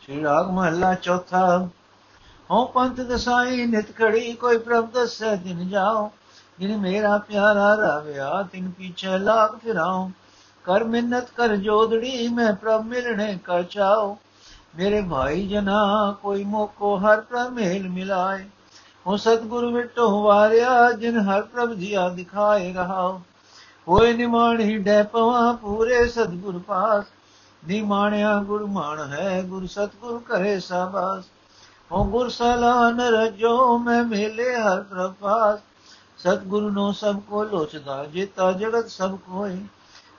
ਸ਼੍ਰੀ 0.00 0.22
ਰਾਗ 0.22 0.50
ਮਹੱਲਾ 0.50 0.94
ਚੌਥਾ 0.94 1.68
ਹਉ 2.50 2.66
ਪੰਥ 2.66 3.00
ਦਸਾਈ, 3.00 3.66
ਨਿਤ 3.66 3.96
ਖੜੀ 3.96 4.32
ਕੋਈ 4.32 4.58
ਪ੍ਰਭ 4.58 4.90
ਦਸੈ 4.90 5.36
ਦਿਨ 5.36 5.68
ਜਾਓ, 5.68 6.10
ਜਿਨ 6.58 6.76
ਮੇਰਾ 6.76 7.18
ਪਿਆਰਾ 7.18 7.76
ਰਾਵਿਆ, 7.76 8.42
ਤਿਨ 8.52 8.70
ਪਿਛੇ 8.70 9.18
ਲਾਗ 9.18 9.58
ਫਿਰਾਉ 9.58 10.10
ਕਰ 10.64 10.84
ਮਿੰਨਤ, 10.84 11.30
ਕਰ 11.36 11.56
ਜੋਦੜੀ 11.56 12.28
ਮੈਂ 12.28 12.52
ਪ੍ਰਭ 12.52 12.84
ਮਿਲਣੇ 12.84 13.38
ਕਾ 13.44 13.62
ਚਾਓ। 13.62 14.18
ਮੇਰੇ 14.76 15.02
ਭਾਈ 15.02 15.46
ਜਨਾ, 15.48 16.16
ਕੋਈ 16.22 16.44
ਮੋਕੋ 16.44 16.96
ਹਰ 16.96 17.20
ਪ੍ਰਮੇਲ 17.20 17.88
ਮਿਲਾਏ। 17.88 18.44
ਹੋ 19.06 19.16
ਸਤਗੁਰ 19.16 19.72
ਵਿਟੋ 19.72 20.22
ਵਾਰਿਆ, 20.22 20.92
ਜਿਨ 20.92 21.18
ਹਰ 21.18 21.42
ਪ੍ਰਭ 21.42 21.72
ਜੀਆ 21.72 22.08
ਦਿਖਾਏ 22.08 22.72
ਰਹਾ 22.72 23.20
ਹੋਏ 23.88 24.12
ਨਿਮਾਣ 24.12 24.60
ਹੀ 24.60 24.78
ਡੈ 24.78 25.02
ਪਵਾ 25.02 25.52
ਪੂਰੇ 25.52 26.06
ਸਤਗੁਰ 26.08 26.58
ਪਾਸ। 26.58 27.04
ਨਿਮਾਣਿਆ 27.68 28.38
ਗੁਰ 28.38 28.64
ਮਾਨ 28.66 29.12
ਹੈ, 29.12 29.42
ਗੁਰ 29.42 29.66
ਸਤਗੁਰ 29.66 30.18
ਕਰੇ 30.18 30.60
ਸਾਬਾਸ। 30.60 31.24
ਹੋ 31.92 32.04
ਗੁਰ 32.04 32.28
ਸਲਾਨ 32.28 33.00
ਰਜੋ, 33.00 33.78
ਮੈਂ 33.78 34.04
ਮੇਲੇ 34.04 34.54
ਹਰ 34.54 34.82
ਪ੍ਰਭ 34.82 35.14
ਪਾਸ 35.20 35.58
ਸਤਗੁਰ 36.18 36.70
ਨੋ 36.70 36.92
ਸਭ 36.92 37.20
ਕੋ 37.20 37.42
ਲੋਚਦਾ, 37.44 38.04
ਜੇਤਾ 38.04 38.52
ਜਗਤ 38.52 38.90
ਸਭ 38.90 39.16
ਕੋਏ। 39.16 39.58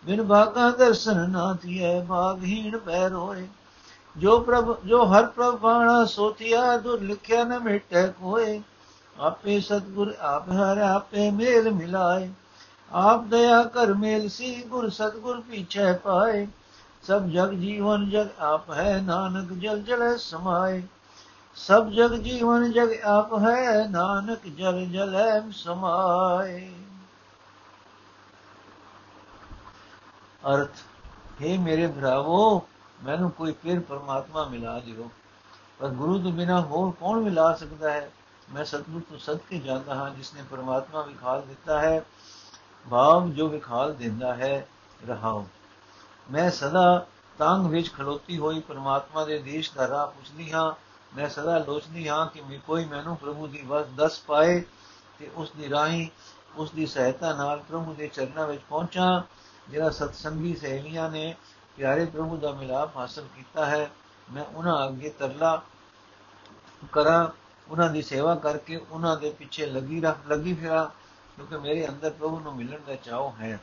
ਬਿਨ 0.05 0.23
ਭਾਗਾ 0.23 0.69
ਦਰਸ਼ਨ 0.69 1.29
ਨਾ 1.29 1.57
ਥੀਏ 1.61 2.05
ਭਾਗਹੀਣ 2.09 2.77
ਬੈ 2.77 3.09
ਰੋਏ 3.09 3.47
ਜੋ 4.17 4.39
ਪ੍ਰਭ, 4.39 4.75
ਜੋ 4.85 5.05
ਹਰ 5.05 5.25
ਪ੍ਰਭ 5.25 5.59
ਬਾਣਾ 5.59 6.05
ਸੋਤਿਆ 6.05 6.77
ਦੁਰ 6.77 7.01
ਲਿਖਿਆ 7.01 7.43
ਨ 7.43 7.59
ਮਿਟੈ 7.59 8.07
ਕੋਏ। 8.07 8.61
ਆਪੇ 9.19 9.59
ਸਤਗੁਰ 9.59 10.13
ਆਪ 10.19 10.49
ਹਰ 10.49 10.77
ਆਪੇ 10.77 11.31
ਮੇਲ 11.31 11.71
ਮਿਲਾਏ। 11.71 12.29
ਆਪ 12.91 13.23
ਦਇਆ 13.23 13.63
ਕਰ 13.63 13.93
ਮੇਲ 13.93 14.29
ਸੀ, 14.29 14.61
ਗੁਰ 14.61 14.89
ਸਤਗੁਰ 14.89 15.41
ਪੀਛੇ 15.41 15.93
ਪਾਏ। 15.93 16.47
ਸਭ 17.03 17.23
ਜਗ 17.23 17.49
ਜੀਵਨ 17.49 18.09
ਜਗ 18.09 18.27
ਆਪ 18.39 18.71
ਹੈ, 18.71 19.01
ਨਾਨਕ 19.05 19.53
ਜਲ 19.53 19.81
ਜਲ 19.81 20.17
ਸਮਾਏ। 20.17 20.83
ਸਭ 21.55 21.89
ਜਗ 21.89 22.13
ਜੀਵਨ 22.13 22.71
ਜਗ 22.71 23.01
ਆਪ 23.03 23.33
ਹੈ, 23.33 23.87
ਨਾਨਕ 23.87 24.47
ਜਲ 24.47 24.85
ਜਲ 24.85 25.15
ਸਮਾਏ। 25.51 26.71
ਅਰਥ, 30.53 30.77
ਹੈ 31.41 31.59
ਮੇਰੇ 31.59 31.87
ਭਰਾਵੋ, 31.87 32.67
ਮੈਨੂੰ 33.03 33.31
ਕੋਈ 33.31 33.51
ਫਿਰ 33.51 33.79
ਪਰਮਾਤਮਾ 33.79 34.43
ਮਿਲਾ 34.45 34.79
ਦਿਓ। 34.79 35.11
ਪਰ 35.79 35.87
ਗੁਰੂ 35.87 36.19
ਤੋਂ 36.19 36.31
ਬਿਨਾ 36.31 36.61
ਹੋਰ 36.61 36.91
ਕੌਣ 36.91 37.19
ਮਿਲਾ 37.19 37.53
ਸਕਦਾ 37.53 37.91
ਹੈ? 37.91 38.11
ਮੈਂ 38.53 38.65
ਸਤਿਗੁਰ 38.65 39.01
ਤੋਂ 39.09 39.17
ਸਦਕੇ 39.17 39.59
ਜਾਂਦਾ 39.59 39.95
ਹਾਂ, 39.95 40.09
ਜਿਸ 40.09 40.33
ਨੇ 40.33 40.43
ਪਰਮਾਤਮਾ 40.51 41.01
ਵਿਖਾਲ 41.01 41.41
ਦਿੱਤਾ 41.41 41.79
ਹੈ। 41.79 42.05
ਭਾਵ 42.89 43.29
ਜੋ 43.29 43.47
ਵਿਖਾਲ 43.47 43.93
ਦਿੰਦਾ 43.93 44.35
ਹੈ 44.35 44.67
ਰਹਾਉ 45.07 45.45
ਮੈਂ 46.31 46.51
ਸਦਾ 46.51 47.07
ਤੰਗ 47.37 47.67
ਵਿੱਚ 47.67 47.93
ਖਲੋਤੀ 47.93 48.37
ਹੋਈ 48.37 48.59
ਪਰਮਾਤਮਾ 48.59 49.25
ਦੇ 49.25 49.39
ਦੇਸ਼ 49.39 49.71
ਦਾ 49.75 49.87
ਰਾਹ 49.87 50.07
ਪੁੱਛਦੀ 50.07 50.51
ਹਾਂ। 50.51 50.84
ਮੈਂ 51.15 51.29
ਸਦਾ 51.29 51.57
ਲੋਚਦੀ 51.57 52.07
ਹਾਂ 52.07 52.27
ਕਿ 52.27 52.41
ਮੈਂ 52.41 52.59
ਕੋਈ 52.67 52.85
ਮੈਨੂੰ 52.85 53.17
ਪ੍ਰਭੂ 53.17 53.47
ਦੀ 53.47 53.61
ਵਸ 53.61 53.85
ਦਸ 53.95 54.19
ਪਾਏ 54.19 54.63
ਤੇ 55.19 55.29
ਉਸ 55.35 55.51
ਦੀ 55.51 55.69
ਰਾਹੀਂ 55.69 56.07
ਉਸ 56.55 56.71
ਦੀ 56.71 56.85
ਸਹਾਇਤਾ 56.85 57.33
ਨਾਲ 57.33 57.59
ਪ੍ਰਭੂ 57.59 57.93
ਦੇ 57.93 58.07
ਚਰਨਾਂ 58.07 58.47
ਵਿੱਚ 58.47 58.61
ਪਹੁੰਚਾਂ, 58.69 59.21
ਜਿਹੜਾ 59.69 59.89
ਸਤਸੰਗੀ 59.89 60.55
ਸਹੇਲੀਆਂ 60.55 61.09
ਨੇ 61.11 61.35
ਪਿਆਰੇ 61.77 62.05
ਪ੍ਰਭੂ 62.05 62.37
ਦਾ 62.37 62.51
ਮਿਲਾਪ 62.51 62.97
ਹਾਸਲ 62.97 63.27
ਕੀਤਾ 63.35 63.65
ਹੈ। 63.65 63.91
ਮੈਂ 64.33 64.43
ਉਹਨਾਂ 64.43 64.87
ਅੱਗੇ 64.87 65.09
ਤਰਲਾ 65.09 65.61
ਕਰਾਂ, 66.91 67.27
ਉਹਨਾਂ 67.71 67.89
ਦੀ 67.89 68.01
ਸੇਵਾ 68.01 68.35
ਕਰਕੇ 68.35 68.77
ਉਹਨਾਂ 68.77 69.17
ਦੇ 69.17 69.29
ਪਿੱਛੇ 69.29 69.65
ਲੱਗੀ 69.65 70.01
ਰੱਖ 70.01 70.17
ਲੱਗੀ 70.27 70.53
ਫਿਰਾਂ, 70.53 70.85
ਕਿਉਂਕਿ 71.35 71.57
ਮੇਰੇ 71.57 71.87
ਅੰਦਰ 71.87 72.09
ਪ੍ਰਭੂ 72.09 72.39
ਨੂੰ 72.39 72.55
ਮਿਲਣ 72.55 72.79
ਦਾ 72.87 72.95
ਚਾਹ 72.95 73.31
ਹੈ। 73.41 73.59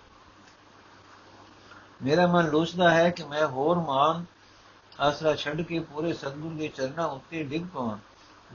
ਮੇਰਾ 2.03 2.27
ਮਨ 2.27 2.49
ਲੋਚਦਾ 2.49 2.91
ਹੈ 2.91 3.11
ਕਿ 3.11 3.25
ਮੈਂ 3.25 3.47
ਹੋਰ 3.47 3.79
ਮਾਨ 3.79 4.25
ਆਸਰਾ 5.03 5.35
ਛੱਡ 5.35 5.61
ਕੇ 5.61 5.79
ਪੂਰੇ 5.79 6.13
ਸਤਗੁਰੂ 6.13 6.57
ਦੇ 6.57 6.69
ਚਰਨਾਂ 6.69 7.09
ਉੱਤੇ 7.09 7.43
ਡਿੱਗ 7.43 7.65
ਪਵਾਂ। 7.75 7.99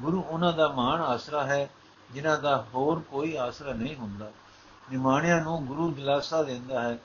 ਗੁਰੂ 0.01 0.21
ਉਹਨਾਂ 0.21 0.53
ਦਾ 0.53 0.67
ਮਾਨ 0.67 1.01
ਆਸਰਾ 1.01 1.43
ਹੈ, 1.43 1.69
ਜਿਨ੍ਹਾਂ 2.11 2.37
ਦਾ 2.37 2.67
ਹੋਰ 2.73 2.99
ਕੋਈ 2.99 3.35
ਆਸਰਾ 3.35 3.73
ਨਹੀਂ 3.73 3.95
ਹੁੰਦਾ। 3.95 4.31
ਨਿਮਾਣਿਆਂ 4.91 5.43
ਨੂੰ 5.43 5.65
ਗੁਰੂ 5.65 5.91
ਦਿਲਾਸਾ 5.91 6.43
ਦਿੰਦਾ 6.43 6.81
ਹੈ। 6.81 6.97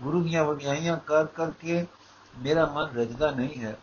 ਗੁਰੂ 0.00 0.22
ਦੀਆਂ 0.22 0.44
ਵਡਿਆਈਆਂ 0.44 0.96
ਕਰ 0.96 1.26
ਕਰਕੇ 1.26 1.86
ਮੇਰਾ 2.38 2.66
ਮਨ 2.66 2.96
ਰਜਦਾ 2.96 3.30
ਨਹੀਂ 3.30 3.62
ਹੈ। 3.62 3.78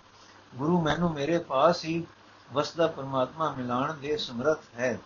ਗੁਰੂ 0.55 0.81
ਮੈਨੂੰ 0.81 1.13
ਮੇਰੇ 1.13 1.37
ਪਾਸ 1.37 1.85
ਹੀ 1.85 2.07
ਵਸਦਾ 2.53 2.87
ਪਰਮਾਤਮਾ 2.87 3.51
ਮਿਲਾਣ 3.51 3.93
ਦੇ 3.93 4.17
ਸਮਰੱਥ 4.17 4.59
ਹੈ। 4.79 4.99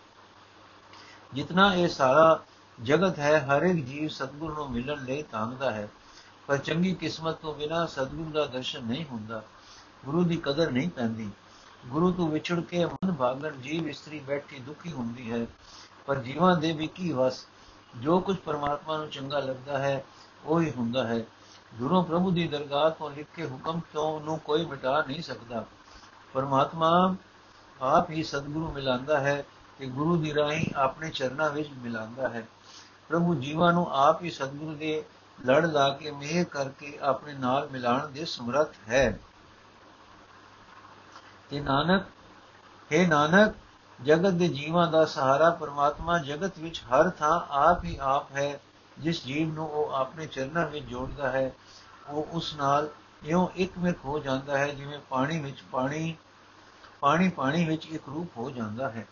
ਜਿਤਨਾ 1.33 1.74
ਇਹ 1.75 1.88
ਸਾਰਾ 1.88 2.43
ਜਗਤ 2.83 3.19
ਹੈ 3.19 3.39
ਹਰ 3.39 3.62
ਇੱਕ 3.62 3.86
ਜੀਵ 3.86 4.07
ਸਤਗੁਰੂ 4.07 4.53
ਨੂੰ 4.53 4.72
ਮਿਲਣ 4.72 5.05
ਲਈ 5.05 5.24
ਤਾਂਗਦਾ 5.24 5.72
ਹੈ। 5.72 5.88
ਪਰ 6.48 6.57
ਚੰਗੀ 6.57 6.95
ਕਿਸਮਤ 6.95 7.36
ਤੋਂ 7.36 7.55
ਬਿਨਾ 7.55 7.86
ਸਤਗੁਰੂ 7.86 8.31
ਦਾ 8.31 8.45
ਦਰਸ਼ਨ 8.45 8.83
ਨਹੀਂ 8.83 9.05
ਹੁੰਦਾ। 9.05 9.43
ਗੁਰੂ 10.05 10.24
ਦੀ 10.24 10.38
ਕਦਰ 10.38 10.72
ਨਹੀਂ 10.72 10.89
ਪੈਂਦੀ। 10.89 11.29
ਗੁਰੂ 11.86 12.12
ਤੋਂ 12.12 12.29
ਵਿਛੜ 12.29 12.60
ਕੇ 12.60 12.86
ਮਨ 12.86 13.13
ਭਾਗਣ 13.13 13.51
ਜੀਵ 13.51 13.88
ਇਸਤਰੀ 13.88 14.19
ਬੈਠੀ 14.19 14.60
ਦੁਖੀ 14.60 14.91
ਹੁੰਦੀ 14.91 15.31
ਹੈ। 15.31 15.45
ਪਰ 16.05 16.19
ਜੀਵਾਂ 16.19 16.57
ਦੇ 16.57 16.72
ਵੀ 16.72 16.88
ਕੀ 16.88 17.12
ਵਸ? 17.12 17.45
ਜੋ 17.98 18.19
ਕੁਝ 18.19 18.38
ਪਰਮਾਤਮਾ 18.38 18.98
ਨੂੰ 18.98 19.10
ਚੰਗਾ 19.10 19.39
ਲੱਗਦਾ 19.39 19.77
ਹੈ, 19.77 20.03
ਉਹ 20.45 20.62
ਹੀ 20.62 20.72
ਹੁੰਦਾ 20.77 21.07
ਹੈ। 21.07 21.25
ਗੁਰੂ 21.75 22.03
ਪ੍ਰਭੂ 22.03 22.31
ਦੀ 22.31 22.48
ਦਰਗਾਹ 22.48 22.89
ਤੋਂ 22.89 23.12
ਲਿਖੇ 23.12 23.45
ਹੁਕਮ 23.45 23.79
ਤੋਂ 23.93 24.22
ਨੂੰ 24.22 24.39
ਕੋਈ 24.39 24.65
ਮਿਟਾ 24.65 25.03
ਨਹੀਂ 25.07 25.22
ਸਕਦਾ। 25.22 25.65
ਪਰਮਾਤਮਾ 26.33 27.15
ਆਪ 27.81 28.10
ਹੀ 28.10 28.24
ਸਤਿਗੁਰੂ 28.24 28.72
ਮਿਲਾਂਦਾ 28.72 29.19
ਹੈ 29.19 29.45
ਕਿ 29.77 29.86
ਗੁਰੂ 29.86 30.17
ਦੀ 30.17 30.33
ਰਾਹੀਂ 30.33 30.65
ਆਪਣੇ 30.75 31.10
ਚਰਨਾਂ 31.10 31.50
ਵਿੱਚ 31.50 31.69
ਮਿਲਾਂਦਾ 31.77 32.29
ਹੈ। 32.29 32.48
ਪ੍ਰਭੂ 33.10 33.36
ਜੀਵਾਂ 33.36 33.74
ਨੂੰ 33.74 33.88
ਆਪ 33.91 34.24
ਹੀ 34.24 34.29
ਸਤਿਗੁਰੂ 34.29 34.75
ਦੇ 34.75 35.03
ਲੜ 35.45 35.65
ਲਾ 35.65 35.89
ਕੇ 35.89 36.12
ਮਿਹਰ 36.12 36.43
ਕਰਕੇ 36.43 36.98
ਆਪਣੇ 37.01 37.33
ਨਾਲ 37.33 37.69
ਮਿਲਾਣ 37.69 38.07
ਦੇ 38.07 38.25
ਸਮਰੱਥ 38.25 38.74
ਹੈ। 38.89 39.19
ਤੇ 41.53 41.60
ਨਾਨਕ, 41.60 42.03
ਹੈ 42.91 43.07
ਨਾਨਕ, 43.07 43.53
ਜਗਤ 44.00 44.33
ਦੇ 44.33 44.48
ਜੀਵਾਂ 44.48 44.88
ਦਾ 44.88 45.05
ਸਹਾਰਾ 45.05 45.50
ਪਰਮਾਤਮਾ 45.50 46.17
ਜਗਤ 46.17 46.57
ਵਿੱਚ 46.60 46.81
ਹਰ 46.83 47.10
ਥਾਂ 47.10 47.39
ਆਪ 47.50 47.83
ਹੀ 47.83 47.98
ਆਪ 48.01 48.31
ਹੈ, 48.31 48.60
ਜਿਸ 49.00 49.24
ਜੀਵ 49.25 49.53
ਨੂੰ 49.53 49.69
ਉਹ 49.69 49.91
ਆਪਣੇ 49.91 50.25
ਚਰਨਾਂ 50.25 50.65
ਵਿੱਚ 50.67 50.86
ਜੋੜਦਾ 50.86 51.31
ਹੈ, 51.31 51.51
ਉਹ 52.10 52.27
ਉਸ 52.31 52.53
ਨਾਲ 52.55 52.89
ਇਉਂ 53.24 53.48
ਇੱਕ 53.55 53.77
ਮਿਕ 53.77 53.98
ਹੋ 54.05 54.19
ਜਾਂਦਾ 54.19 54.57
ਹੈ, 54.57 54.67
ਜਿਵੇਂ 54.67 55.00
ਪਾਣੀ 55.10 55.39
ਵਿੱਚ 55.39 55.63
ਪਾਣੀ 55.72 56.15
ਪਾਣੀ 57.00 57.29
ਪਾਣੀ 57.29 57.65
ਵਿੱਚ 57.65 57.86
ਇੱਕ 57.86 58.03
ਰੂਪ 58.10 58.38
ਹੋ 58.38 58.50
ਜਾਂਦਾ 58.50 58.89
ਹੈ। 58.89 59.07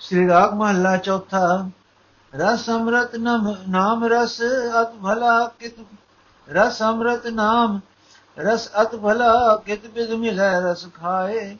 ਸ੍ਰੀ 0.00 0.28
ਰਾਗ 0.28 0.54
ਮਹੱਲਾ 0.54 0.96
ਚੌਥਾ, 0.96 1.70
ਰਸ 2.32 2.68
ਅੰਮ੍ਰਿਤ 2.70 3.16
ਨਾਮ 3.68 4.04
ਰਸ 4.04 4.40
ਅਤ 4.82 4.94
ਭਲਾ 5.02 5.46
ਕਿਤ। 5.58 5.74
ਰਸ 6.48 6.82
ਅੰਮ੍ਰਿਤ 6.82 7.26
ਨਾਮ 7.26 7.80
ਰਸ 8.38 8.70
ਅਤ 8.82 8.96
ਭਲਾ 8.96 9.56
ਕਿਤ 9.66 9.86
ਬਿਦ 9.86 10.10
ਮਿਲੈ 10.10 10.60
ਰਸ 10.60 10.86
ਖਾਏ। 10.94 11.56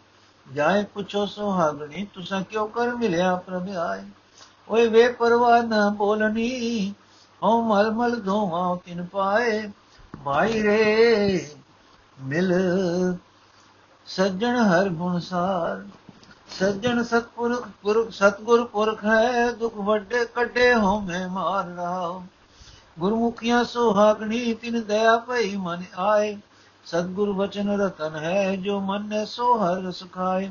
ਜਾਏ 0.54 0.84
ਪੁੱਛੋ 0.84 1.26
ਸੁਹਾਗਣੀ, 1.26 2.06
ਤੁਸਾਂ 2.14 2.42
ਕਿਉ 2.42 2.66
ਕਰ 2.66 2.94
ਮਿਲਿਆ 2.94 3.34
ਪ੍ਰਭ 3.36 3.68
ਆਏ। 3.68 4.02
ਓਏ 4.68 4.86
ਵੇ 4.86 5.08
ਪਰਵਾਹ 5.08 5.62
ਨਾ 5.62 5.88
ਬੋਲਣੀ, 5.88 6.94
ਹਉ 7.44 7.62
ਮਲ 7.62 7.90
ਮਲ 7.90 8.20
ਧੋਵਾ 8.20 8.78
ਤਿਨ 8.84 9.06
ਪਾਏ। 9.06 9.70
ਭਾਈ 10.24 10.62
ਰੇ 10.62 11.48
ਮਿਲ 12.20 12.52
ਸੱਜਣ 14.06 14.56
ਹਰ 14.56 14.88
ਗੁਣ 14.88 15.18
ਸਾਰ। 15.18 15.84
ਸੱਜਣ 16.48 17.02
ਸਤਪੁਰਖ 17.02 17.68
ਪੁਰਖ 17.82 18.10
ਸਤਗੁਰ 18.10 18.64
ਪੁਰਖ 18.64 19.04
ਹੈ, 19.04 19.50
ਦੁਖ 19.50 19.74
ਵੱਡੇ 19.74 20.24
ਕੱਢੇ 20.24 20.74
ਹੋਵੇਂ 20.74 21.28
ਮਾਰ 21.28 21.64
ਰਹਾ। 21.66 22.22
ਗੁਰਮੁਖੀਆਂ 22.98 23.64
ਸੁਹਾਗਣੀ, 23.64 24.54
ਤਿਨ 24.54 24.82
ਦਇਆ 24.82 25.16
ਭਈ 25.16 25.56
ਮਨ 25.56 25.82
ਆਏ। 25.96 26.38
ਸਤਗੁਰ 26.88 27.30
ਵਚਨ 27.32 27.70
ਰਤਨ 27.80 28.14
ਹੈ 28.16 28.54
ਜੋ 28.56 28.78
ਮਨ 28.80 29.08
ਨੇ 29.08 29.24
ਸੋ 29.24 29.54
ਹਰ 29.56 29.90
ਸੁਖਾਏ 29.92 30.50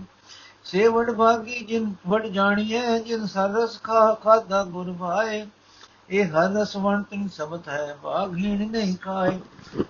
ਸੇਵੜ 0.65 1.11
ਭਾਗੀ 1.11 1.59
ਜਿਨ 1.59 1.93
ਵਟ 2.07 2.25
ਜਾਣੀਏ 2.25 2.99
ਜਿਨ 2.99 3.25
ਸਰਸ 3.25 3.81
ਖਾ 3.83 4.13
ਖਾਦਾ 4.13 4.63
ਗੁਰ 4.63 4.91
ਭਾਏ। 4.93 5.45
ਇਹ 6.09 6.25
ਹਰ 6.25 6.51
ਰਸ 6.51 6.75
ਵੰਤਨ 6.75 7.27
ਸਬਤ 7.27 7.67
ਹੈ 7.67 7.97
ਬਾਗਹੀਣ 8.03 8.69
ਨਹੀਂ 8.71 8.95
ਕਾਏ। 8.95 9.39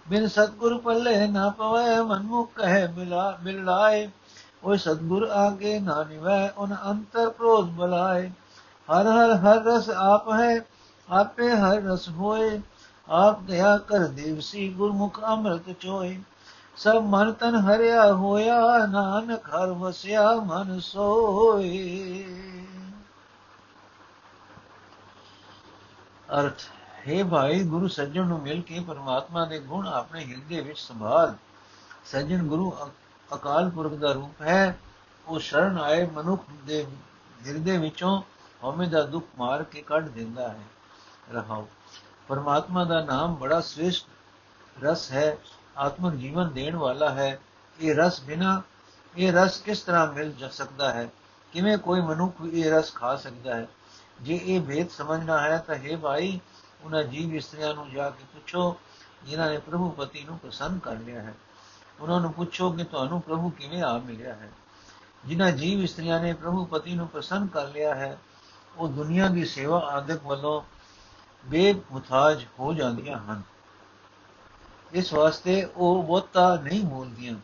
ਬਿਨ 0.09 0.27
ਸਤਗੁਰ 0.27 0.77
ਪੱਲੇ 0.77 1.27
ਨਾ 1.27 1.49
ਪਵੇ, 1.49 1.99
ਮਨ 2.03 2.21
ਮੁਖ 2.21 2.53
ਕਹੇ 2.55 2.87
ਮਿਲਾ 2.87 3.37
ਮਿਲਾਏ 3.43 4.07
ਓਏ 4.63 4.77
ਸਤਗੁਰ 4.77 5.23
ਆਗੇ 5.23 5.79
ਨਾ 5.79 6.03
ਨਿਵੈ, 6.03 6.49
ਉਨ 6.57 6.75
ਅੰਤਰ 6.85 7.29
ਕ੍ਰੋਧ 7.29 7.69
ਬਲਾਏ। 7.71 8.29
ਹਰ 8.87 9.07
ਹਰ 9.07 9.35
ਹਰ 9.35 9.63
ਰਸ 9.63 9.89
ਆਪ 9.89 10.31
ਹੈ, 10.33 10.59
ਆਪੇ 11.09 11.49
ਹਰ 11.51 11.81
ਰਸ 11.81 12.09
ਹੋਏ। 12.09 12.59
ਆਪ 13.07 13.41
ਦਇਆ 13.41 13.77
ਕਰ 13.77 14.07
ਦੇਵਸੀ 14.07 14.69
ਗੁਰਮੁਖ 14.69 15.23
ਅੰਮ੍ਰਿਤ 15.23 15.75
ਚੋਏ। 15.79 16.17
ਸਭ 16.77 17.03
ਮਨ 17.05 17.33
ਤਨ 17.33 17.55
ਹਰਿਆ 17.55 18.13
ਹੋਇਆ, 18.13 18.85
ਨਾਨਕ 18.91 19.45
ਹਰ 19.45 19.67
ਵਸਿਆ 19.67 20.31
ਮਨ 20.35 20.79
ਸੋਏ। 20.79 22.23
ਅਰਥ, 26.39 26.61
ਹੈ 27.07 27.23
ਭਾਈ, 27.23 27.63
ਗੁਰੂ 27.63 27.87
ਸੱਜਣ 27.87 28.25
ਨੂੰ 28.25 28.41
ਮਿਲ 28.41 28.61
ਕੇ 28.61 28.79
ਪਰਮਾਤਮਾ 28.79 29.45
ਦੇ 29.45 29.59
ਗੁਣ 29.59 29.87
ਆਪਣੇ 29.87 30.25
ਹਿਰਦੇ 30.25 30.61
ਵਿੱਚ 30.61 30.79
ਸੰਭਾਲ। 30.79 31.35
ਸੱਜਣ 32.05 32.47
ਗੁਰੂ 32.47 32.73
ਅਕਾਲ 33.33 33.69
ਪੁਰਖ 33.69 33.93
ਦਾ 33.93 34.11
ਰੂਪ 34.11 34.41
ਹੈ। 34.41 34.79
ਉਹ 35.27 35.39
ਸ਼ਰਨ 35.39 35.77
ਆਏ 35.77 36.05
ਮਨੁੱਖ 36.05 36.43
ਦੇ 36.65 36.87
ਹਿਰਦੇ 37.47 37.77
ਵਿੱਚੋਂ 37.77 38.21
ਹਉਮੈ 38.63 38.85
ਦਾ 38.85 39.03
ਦੁੱਖ 39.03 39.25
ਮਾਰ 39.37 39.63
ਕੇ 39.63 39.81
ਕੱਢ 39.81 40.07
ਦਿੰਦਾ 40.07 40.49
ਹੈ। 40.49 40.63
ਰਹਾਓ। 41.33 41.67
ਪਰਮਾਤਮਾ 42.27 42.83
ਦਾ 42.83 43.01
ਨਾਮ 43.03 43.35
ਬੜਾ 43.35 43.61
ਸ੍ਰੇਸ਼ਟ 43.61 44.07
ਰਸ 44.83 45.11
ਹੈ। 45.11 45.37
ਆਤਮਿਕ 45.77 46.19
ਜੀਵਨ 46.19 46.53
ਦੇਣ 46.53 46.75
ਵਾਲਾ 46.75 47.09
ਹੈ, 47.09 47.39
ਇਹ 47.79 47.95
ਰਸ 47.95 48.21
ਬਿਨਾ, 48.21 48.61
ਇਹ 49.17 49.33
ਰਸ 49.33 49.61
ਕਿਸ 49.61 49.81
ਤਰ੍ਹਾਂ 49.81 50.13
ਮਿਲ 50.13 50.31
ਜਾ 50.31 50.49
ਸਕਦਾ 50.49 50.93
ਹੈ? 50.93 51.09
ਕਿਵੇਂ 51.53 51.77
ਕੋਈ 51.77 52.01
ਮਨੁੱਖ 52.01 52.35
ਇਹ 52.53 52.71
ਰਸ 52.71 52.93
ਖਾ 52.93 53.15
ਸਕਦਾ 53.15 53.55
ਹੈ? 53.55 53.67
ਜੇ 54.21 54.39
ਇਹ 54.43 54.61
ਭੇਦ 54.61 54.89
ਸਮਝਣਾ 54.89 55.41
ਹੈ 55.41 55.57
ਤਾਂ 55.57 55.75
ਹੈ 55.75 55.97
ਭਾਈ, 55.97 56.39
ਉਹਨਾਂ 56.83 57.03
ਜੀਵ 57.03 57.35
ਇਸਤਰੀਆਂ 57.35 57.73
ਨੂੰ 57.73 57.89
ਜਾ 57.89 58.09
ਕੇ 58.09 58.23
ਪੁੱਛੋ, 58.33 58.77
ਜਿਨ੍ਹਾਂ 59.23 59.49
ਨੇ 59.49 59.57
ਪ੍ਰਭੂ 59.57 59.89
ਪਤੀ 59.89 60.23
ਨੂੰ 60.23 60.39
ਪਸੰਦ 60.39 60.81
ਕਰ 60.81 60.95
ਲਿਆ 60.95 61.21
ਹੈ। 61.21 61.33
ਉਹਨਾਂ 61.99 62.21
ਨੂੰ 62.21 62.33
ਪੁੱਛੋ 62.33 62.71
ਕਿ 62.71 62.83
ਤੁਹਾਨੂੰ 62.83 63.21
ਪ੍ਰਭੂ 63.21 63.49
ਕਿਵੇਂ 63.49 63.83
ਆ 63.83 63.97
ਮਿਲਿਆ 63.97 64.33
ਹੈ? 64.33 64.51
ਜਿਨ੍ਹਾਂ 65.25 65.51
ਜੀਵ 65.51 65.83
ਇਸਤਰੀਆਂ 65.83 66.19
ਨੇ 66.19 66.33
ਪ੍ਰਭੂ 66.33 66.65
ਪਤੀ 66.65 66.95
ਨੂੰ 66.95 67.07
ਪਸੰਦ 67.07 67.49
ਕਰ 67.49 67.67
ਲਿਆ 67.67 67.95
ਹੈ, 67.95 68.17
ਉਹ 68.77 68.87
ਦੁਨੀਆ 68.87 69.27
ਦੀ 69.27 69.45
ਸੇਵਾ 69.45 69.79
ਆਦਿਕ 69.79 70.23
ਵੱਲੋਂ 70.23 70.61
ਬੇਮੁਤਾਜ 71.45 72.45
ਹੋ 72.59 72.73
ਜਾਂਦੀਆਂ 72.73 73.19
ਹਨ। 73.19 73.41
ਇਸ 74.93 75.13
ਵਾਸਤੇ 75.13 75.63
ਉਹ 75.75 76.03
ਬਹੁਤਾ 76.03 76.55
ਨਹੀਂ 76.55 76.85
ਬੋਲਦੀਆਂ। 76.85 77.35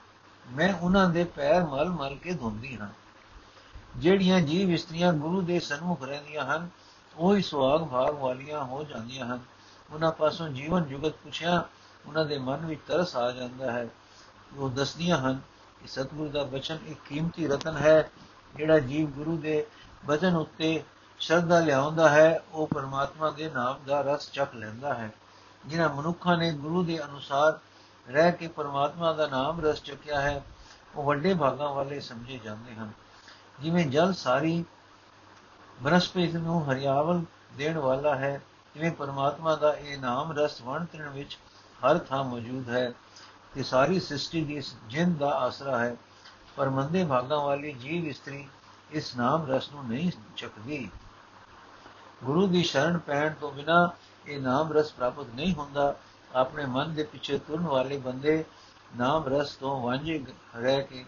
ਮੈਂ 0.51 0.73
ਉਹਨਾਂ 0.81 1.09
ਦੇ 1.09 1.23
ਪੈਰ 1.23 1.65
ਮਲ 1.65 1.89
ਮਲ 1.89 2.15
ਕੇ 2.15 2.33
ਧੋਂਦੀ 2.33 2.77
ਹਾਂ। 2.77 2.89
ਜਿਹੜੀਆਂ 3.97 4.41
ਜੀਵ 4.41 4.71
ਇਸਤਰੀਆਂ 4.71 5.13
ਗੁਰੂ 5.13 5.41
ਦੇ 5.41 5.59
ਸਨਮੁਖ 5.59 6.03
ਰਹਿੰਦੀਆਂ 6.03 6.45
ਹਨ, 6.45 6.69
ਉਹ 7.17 7.35
ਹੀ 7.35 7.41
ਸੁਆਗ 7.41 7.81
ਭਾਗ 7.81 8.15
ਵਾਲੀਆਂ 8.15 8.63
ਹੋ 8.63 8.83
ਜਾਂਦੀਆਂ 8.83 9.25
ਹਨ। 9.25 9.39
ਉਹਨਾਂ 9.91 10.11
ਪਾਸੋਂ 10.11 10.49
ਜੀਵਨ 10.49 10.83
ਜੁਗਤ 10.83 11.11
ਪੁੱਛਿਆ, 11.11 11.65
ਉਹਨਾਂ 12.07 12.25
ਦੇ 12.25 12.37
ਮਨ 12.37 12.65
ਵਿੱਚ 12.65 12.81
ਤਰਸ 12.87 13.15
ਆ 13.15 13.31
ਜਾਂਦਾ 13.31 13.71
ਹੈ। 13.71 13.87
ਉਹ 14.57 14.69
ਦੱਸਦੀਆਂ 14.69 15.17
ਹਨ 15.17 15.41
ਕਿ 15.81 15.87
ਸਤਿਗੁਰੂ 15.87 16.29
ਦਾ 16.29 16.43
ਬਚਨ 16.43 16.77
ਇੱਕ 16.87 16.99
ਕੀਮਤੀ 17.05 17.47
ਰਤਨ 17.47 17.77
ਹੈ, 17.77 18.09
ਜਿਹੜਾ 18.55 18.79
ਜੀਵ 18.79 19.07
ਗੁਰੂ 19.07 19.37
ਦੇ 19.37 19.65
ਬਚਨ 20.05 20.35
ਉੱਤੇ 20.35 20.83
ਸ਼ਰਧਾ 21.19 21.59
ਲਿਆਉਂਦਾ 21.59 22.09
ਹੈ, 22.09 22.43
ਉਹ 22.53 22.67
ਪਰਮਾਤਮਾ 22.67 23.29
ਦੇ 23.29 23.49
ਨਾਮ 23.49 23.79
ਦਾ 23.87 24.01
ਰਸ 24.01 24.31
ਚੱਕ 24.31 24.55
ਲੈਂਦਾ 24.55 24.93
ਹੈ। 24.93 25.11
ਜਿਨ੍ਹਾਂ 25.65 25.89
ਮਨੁੱਖਾਂ 25.89 26.37
ਨੇ 26.37 26.51
ਗੁਰੂ 26.51 26.83
ਦੇ 26.83 27.03
ਅਨੁਸਾਰ 27.03 27.59
ਰਹਿ 28.11 28.31
ਕੇ 28.31 28.47
ਪਰਮਾਤਮਾ 28.47 29.13
ਦਾ 29.13 29.27
ਨਾਮ 29.27 29.65
ਰਸ 29.65 29.83
ਚੁੱਕਿਆ 29.83 30.21
ਹੈ, 30.21 30.43
ਉਹ 30.95 31.03
ਵੱਡੇ 31.03 31.33
ਭਾਗਾਂ 31.33 31.69
ਵਾਲੇ 31.69 31.99
ਸਮਝੇ 31.99 32.39
ਜਾਂਦੇ 32.43 32.75
ਹਨ। 32.75 32.91
ਜਿਵੇਂ 33.59 33.85
ਜਲ 33.85 34.13
ਸਾਰੀ 34.13 34.65
ਬਨਸਪਤੀ 35.81 36.31
ਨੂੰ 36.31 36.71
ਹਰਿਆਵਲ 36.71 37.21
ਦੇਣ 37.57 37.77
ਵਾਲਾ 37.77 38.15
ਹੈ 38.15 38.41
ਜਿਵੇਂ 38.75 38.91
ਪਰਮਾਤਮਾ 38.91 39.55
ਦਾ 39.55 39.73
ਇਹ 39.73 39.97
ਨਾਮ 39.97 40.39
ਰਸ 40.39 40.61
ਵਣ 40.61 40.85
ਤ੍ਰਿਣ 40.85 41.09
ਵਿੱਚ 41.09 41.37
ਹਰ 41.85 41.97
ਥਾਂ 41.97 42.23
ਮੌਜੂਦ 42.23 42.69
ਹੈ 42.69 42.91
ਤੇ 43.53 43.63
ਸਾਰੀ 43.63 43.99
ਸ੍ਰਿਸ਼ਟੀ 43.99 44.43
ਦੀ 44.43 44.63
ਜਿੰਦ 44.87 45.17
ਦਾ 45.17 45.29
ਆਸਰਾ 45.29 45.79
ਹੈ। 45.79 45.95
ਪਰ 46.55 46.69
ਮੰਦੇ 46.69 47.05
ਭਾਗਾਂ 47.05 47.39
ਵਾਲੀ 47.39 47.73
ਜੀਵ 47.73 48.05
ਇਸਤਰੀ 48.05 48.47
ਇਸ 48.91 49.15
ਨਾਮ 49.15 49.51
ਰਸ 49.51 49.71
ਨੂੰ 49.71 49.87
ਨਹੀਂ 49.87 50.11
ਚੱਕਦੀ। 50.37 50.91
ਗੁਰੂ 52.23 52.47
ਦੀ 52.47 52.63
ਸ਼ਰਨ 52.63 52.97
ਪੈਣ 52.97 53.33
ਤੋਂ 53.33 53.51
ਬਿਨਾ 53.51 53.91
ਇਹ 54.27 54.41
ਨਾਮ 54.41 54.73
ਰਸ 54.73 54.91
ਪ੍ਰਾਪਤ 54.91 55.25
ਨਹੀਂ 55.35 55.53
ਹੁੰਦਾ। 55.53 55.95
ਆਪਣੇ 56.35 56.65
ਮਨ 56.65 56.93
ਦੇ 56.93 57.03
ਪਿੱਛੇ 57.03 57.37
ਤੁਰਨ 57.37 57.67
ਵਾਲੇ 57.67 57.97
ਬੰਦੇ 57.97 58.45
ਨਾਮ 58.97 59.23
ਰਸ 59.27 59.55
ਤੋਂ 59.55 59.81
ਵਾਂਝੇ 59.81 60.25
ਰਹਿ 60.55 60.83
ਕੇ 60.83 61.05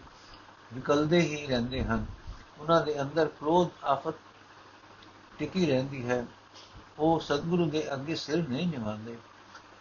ਵਿਕਲਦੇ 0.74 1.20
ਹੀ 1.20 1.46
ਰਹਿੰਦੇ 1.46 1.84
ਹਨ। 1.84 2.06
ਉਹਨਾਂ 2.60 2.80
ਦੇ 2.80 3.02
ਅੰਦਰ 3.02 3.26
ਕ੍ਰੋਧ, 3.26 3.68
ਆਫਤ 3.84 4.14
ਟਿਕੀ 5.38 5.66
ਰਹਿੰਦੀ 5.66 6.10
ਹੈ। 6.10 6.26
ਉਹ 6.98 7.20
ਸਤਿਗੁਰੂ 7.20 7.70
ਦੇ 7.70 7.94
ਅੱਗੇ 7.94 8.14
ਸਿਰ 8.14 8.48
ਨਹੀਂ 8.48 8.66
ਨਿਵਾਉਂਦੇ। 8.66 9.18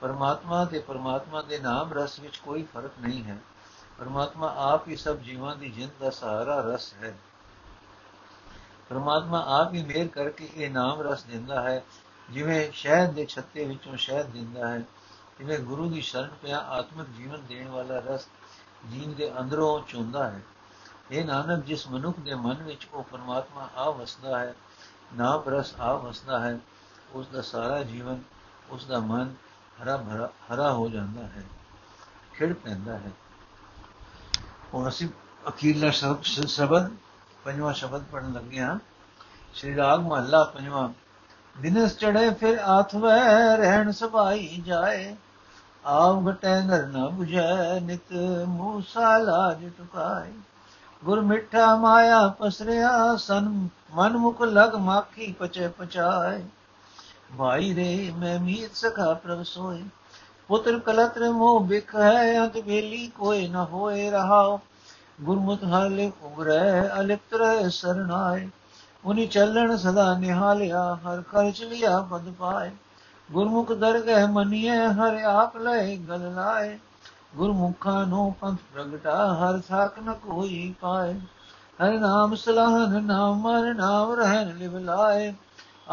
ਪਰਮਾਤਮਾ 0.01 0.65
ਤੇ 0.65 0.79
ਪਰਮਾਤਮਾ 0.79 1.41
ਦੇ 1.41 1.59
ਨਾਮ 1.59 1.93
ਰਸ 1.93 2.19
ਵਿੱਚ 2.19 2.37
ਕੋਈ 2.37 2.63
ਫ਼ਰਕ 2.63 2.91
ਨਹੀਂ 2.99 3.23
ਹੈ। 3.23 3.37
ਪਰਮਾਤਮਾ 3.97 4.53
ਆਪ 4.57 4.87
ਹੀ 4.87 4.95
ਸਭ 4.95 5.17
ਜੀਵਾਂ 5.17 5.55
ਦੀ 5.55 5.69
ਜਿੰਦ 5.69 5.91
ਦਾ 5.99 6.09
ਸਹਾਰਾ 6.09 6.61
ਰਸ 6.61 6.93
ਹੈ। 6.93 7.17
ਪਰਮਾਤਮਾ 8.89 9.43
ਆਪ 9.47 9.73
ਹੀ 9.73 9.83
ਮੇਰ 9.83 10.07
ਕਰਕੇ 10.07 10.49
ਇਹ 10.55 10.71
ਨਾਮ 10.71 11.01
ਰਸ 11.01 11.23
ਦਿੰਦਾ 11.23 11.61
ਹੈ। 11.61 11.83
ਜਿਵੇਂ 12.29 12.71
ਸ਼ਹਿਦ 12.71 13.11
ਦੇ 13.11 13.25
ਛੱਤੇ 13.25 13.65
ਵਿੱਚੋਂ 13.65 13.97
ਸ਼ਹਿਦ 13.97 14.25
ਦਿੰਦਾ 14.25 14.67
ਹੈ, 14.67 14.79
ਜਿਵੇਂ 15.39 15.59
ਗੁਰੂ 15.59 15.89
ਦੀ 15.89 16.01
ਸ਼ਰਨ 16.01 16.29
ਪਿਆ 16.41 16.59
ਆਤਮਿਕ 16.59 17.07
ਜੀਵਨ 17.17 17.45
ਦੇਣ 17.45 17.67
ਵਾਲਾ 17.67 17.99
ਰਸ 17.99 18.27
ਜੀਵ 18.91 19.13
ਦੇ 19.13 19.39
ਅੰਦਰੋਂ 19.39 19.79
ਚੁੰਦਾ 19.87 20.29
ਹੈ। 20.31 20.41
ਇਹ 21.11 21.25
ਨਾਨਕ, 21.25 21.63
ਜਿਸ 21.65 21.87
ਮਨੁੱਖ 21.87 22.19
ਦੇ 22.19 22.33
ਮਨ 22.35 22.63
ਵਿੱਚ 22.63 22.87
ਉਹ 22.93 23.03
ਪਰਮਾਤਮਾ 23.03 23.69
ਆ 23.75 23.89
ਵਸਦਾ 23.89 24.39
ਹੈ 24.39 24.53
ਨਾਮ 25.15 25.43
ਰਸ 25.47 25.73
ਆ 25.79 25.93
ਵਸਦਾ 25.93 26.39
ਹੈ, 26.39 26.59
ਉਸ 27.13 27.27
ਦਾ 27.27 27.41
ਸਾਰਾ 27.41 27.83
ਜੀਵਨ, 27.83 28.21
ਉਸ 28.69 28.85
ਦਾ 28.85 28.99
ਮਨ 28.99 29.33
ਹਰਾ 29.83 29.97
ਭਰਾ, 29.97 30.31
ਹਰਾ 30.47 30.71
ਹੋ 30.73 30.89
ਜਾਂਦਾ 30.89 31.23
ਹੈ, 31.23 31.43
ਖਿੜ 32.33 32.53
ਪੈਂਦਾ 32.53 32.97
ਹੈ। 32.97 33.11
ਹੁਣ 34.73 34.87
ਅਸੀਂ 34.87 35.07
ਅਖੀਰਲਾ 35.47 35.89
ਸ਼ਬਦ, 36.23 36.91
ਪੰਜਵਾਂ 37.43 37.73
ਸ਼ਬਦ 37.73 38.03
ਪੜਨ 38.03 38.33
ਲੱਗੇ 38.33 38.59
ਹਾਂ। 38.59 38.79
ਸ਼੍ਰੀ 39.53 39.75
ਰਾਗ 39.75 39.99
ਮਹੱਲਾ 39.99 40.43
ਪੰਜਵਾਂ 40.43 40.89
ਦਿਨਸ 41.61 41.97
ਚੜੇ 41.97 42.29
ਫਿਰ 42.29 42.57
ਆਥਵੈ 42.57 43.57
ਰਹਿਣ 43.57 43.91
ਸਭਾਈ 43.91 44.61
ਜਾਏ। 44.65 45.15
ਆਵ 45.85 46.31
ਘਟੈ 46.31 46.61
ਨਰ 46.61 46.85
ਨ 46.85 47.15
부ਜੈ 47.19 47.79
ਨਿਤ 47.79 48.13
ਮੂਸਾ 48.47 49.17
ਲਾਜ 49.17 49.69
ਟੁਕਾਏ। 49.77 50.31
ਗੁਰ 51.03 51.21
ਮਿੱਠਾ 51.21 51.75
ਮਾਇਆ 51.75 52.27
ਪਸਰਿਆ, 52.27 53.15
ਸਨ 53.17 53.67
ਮਨ 53.93 54.17
ਮੁਖ 54.17 54.41
ਲਗ 54.41 54.75
ਮਾਖੀ 54.75 55.31
ਪਚੇ 55.31 55.67
ਪਚਾਏ। 55.67 56.43
ਭਾਈ 57.37 57.75
ਰੇ, 57.75 58.13
ਮੈਂ 58.17 58.39
ਮੀਤ 58.39 58.75
ਸਖਾ 58.75 59.13
ਪ੍ਰਭ 59.13 59.43
ਸੋਏ। 59.43 59.83
ਪੁੱਤਰ 60.47 60.79
ਕਲਤਰ 60.79 61.29
ਮੋਹ 61.29 61.59
ਬਿਖ 61.59 61.95
ਹੈ, 61.95 62.39
ਅੰਤ 62.39 62.57
ਵੇਲੀ 62.57 63.07
ਕੋਈ 63.07 63.47
ਨ 63.47 63.55
ਹੋਏ 63.55 64.09
ਰਹਾਓ 64.09 64.59
ਗੁਰਮੁਖ 65.21 65.63
ਹਾਲੇ 65.63 66.11
ਉਗਰੈ, 66.21 66.89
ਅਲਿਪਤ 66.99 67.33
ਰਹਿ 67.33 67.69
ਸਰਨਾਏ 67.69 68.49
ਉਨੀ 69.05 69.27
ਚੱਲਣ 69.27 69.77
ਸਦਾ 69.77 70.17
ਨਿਹਾਲਿਆ, 70.17 70.95
ਹਰ 70.95 71.21
ਖਰਚ 71.21 71.63
ਲਿਆ 71.63 71.99
ਪਦ 72.01 72.31
ਪਾਏ। 72.31 72.71
ਗੁਰਮੁਖ 73.31 73.71
ਦਰਗਹਿ 73.71 74.27
ਮਨੀਏ 74.27 74.87
ਹਰ 74.87 75.21
ਆਪ 75.23 75.57
ਲੈ 75.57 75.95
ਗਲ 75.95 76.33
ਲਾਏ। 76.35 76.79
ਗੁਰਮੁਖਾਂ 77.35 78.05
ਨੂੰ 78.05 78.33
ਪੰਥ 78.33 78.59
ਪ੍ਰਗਟਾ, 78.73 79.33
ਹਰ 79.33 79.61
ਸਾਖ 79.67 79.99
ਨ 79.99 80.13
ਕੋਈ 80.13 80.75
ਪਾਏ। 80.81 81.13
ਹਰ 81.83 81.99
ਨਾਮ 81.99 82.35
ਸਲਾਹਨ, 82.35 83.03
ਨਾਮ 83.03 83.41
ਮਰ 83.41 83.73
ਨਾਮ 83.73 84.13
ਰਹਿਣ 84.13 84.57
ਲਿਵ 84.57 84.77
ਲਾਏ। 84.77 85.33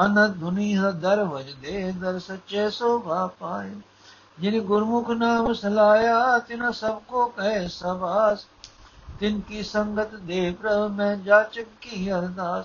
ਅਨੰਦ 0.05 0.40
ਧੁਨੀ 0.40 0.79
ਦਰ 1.01 1.25
ਵਜ 1.25 1.53
ਦੇ, 1.53 1.92
ਦਰ 1.92 2.18
ਸੱਚੇ 2.18 2.70
ਸੋਭਾ 2.70 3.27
ਪਾਏ। 3.27 3.70
ਜਿਨ 4.38 4.61
ਗੁਰਮੁਖ 4.61 5.11
ਨਾਮ 5.11 5.53
ਸਲਾਇਆ, 5.53 6.38
ਤਿਨ 6.38 6.70
ਸਭ 6.72 7.01
ਕੋ 7.09 7.27
ਕਹਿ 7.27 7.68
ਸਵਾਸ। 7.68 8.46
ਤਿਨ 9.20 9.40
ਕੀ 9.40 9.62
ਸੰਗਤ 9.62 10.14
ਦੇ 10.14 10.57
ਪ੍ਰਭ, 10.62 10.90
ਮੈਂ 10.90 11.16
ਜਾਚਕ 11.16 11.66
ਕੀ 11.81 12.12
ਅਰਦਾਸ। 12.12 12.64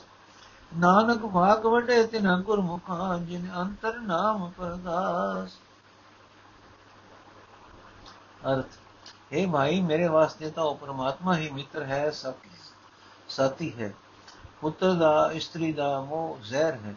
ਨਾਨਕ 0.72 1.26
ਭਾਗ 1.26 1.66
ਵਡੇ 1.66 2.04
ਤਿਨ 2.08 2.36
ਗੁਰਮੁਖਾਂ 2.42 3.18
ਜਿਨ 3.20 3.50
ਅੰਤਰ 3.56 4.00
ਨਾਮ 4.00 4.50
ਪਰਦਾਸ 4.58 5.58
ਅਰਥ 8.48 8.78
हे 9.32 9.50
ਭਾਈ 9.52 9.80
ਮੇਰੇ 9.82 10.08
ਵਾਸਤੇ 10.08 10.50
ਤਾਂ 10.50 10.64
ਉਹ 10.64 10.76
ਪਰਮਾਤਮਾ 10.76 11.36
ਹੀ 11.38 11.50
ਮਿੱਤਰ 11.50 11.84
ਹੈ 11.84 12.10
ਸਭ 12.12 12.34
ਸਾਥੀ 13.30 13.72
ਹੈ 13.80 13.94
ਪੁੱਤਰ 14.62 14.94
ਦਾ 14.94 15.32
ਇਸਤਰੀ 15.32 15.72
ਦਾ 15.74 15.90
ਮੋਹ 16.02 16.38
ਜ਼ਹਿਰ 16.44 16.76
ਹੈ 16.76 16.96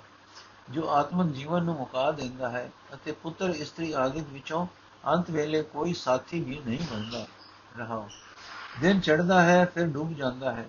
ਜੋ 0.71 0.89
ਆਤਮਿਕ 0.89 1.33
ਜੀਵਨ 1.35 1.65
ਨੂੰ 1.65 1.75
ਮੁਕਾ 1.75 2.11
ਦਿੰਦਾ 2.11 2.51
ਹੈ 2.51 2.69
ਅਤੇ 2.95 3.13
ਪੁੱਤਰ 3.13 3.51
ਇਸਤਰੀ 3.51 3.93
ਆਦਿਕ 3.93 4.27
ਵਿੱਚੋਂ 4.29 4.67
ਅੰਤ 5.05 5.31
ਵੇਲੇ 5.31 5.63
ਕੋਈ 5.63 5.95
ਸਾਥੀ 5.95 6.41
ਵੀ 6.41 6.61
ਨਹੀਂ 6.67 6.79
ਬਣਦਾ 6.91 7.25
ਰਹਾ 7.79 8.07
ਦਿਨ 8.81 9.01
ਚੜਦਾ 9.01 9.43
ਹੈ 9.43 9.65
ਫਿਰ 9.65 9.87
ਡੁੱਬ 9.87 10.13
ਜਾਂਦਾ 10.13 10.53
ਹੈ 10.53 10.69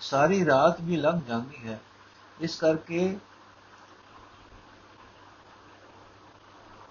ਸਾਰੀ 0.00 0.44
ਰਾਤ 0.44 0.80
ਵੀ 0.80 0.96
ਲੰਘ 0.96 1.20
ਜਾਂਦੀ 1.28 1.68
ਹੈ 1.68 1.80
ਇਸ 2.40 2.56
ਕਰਕੇ 2.56 3.18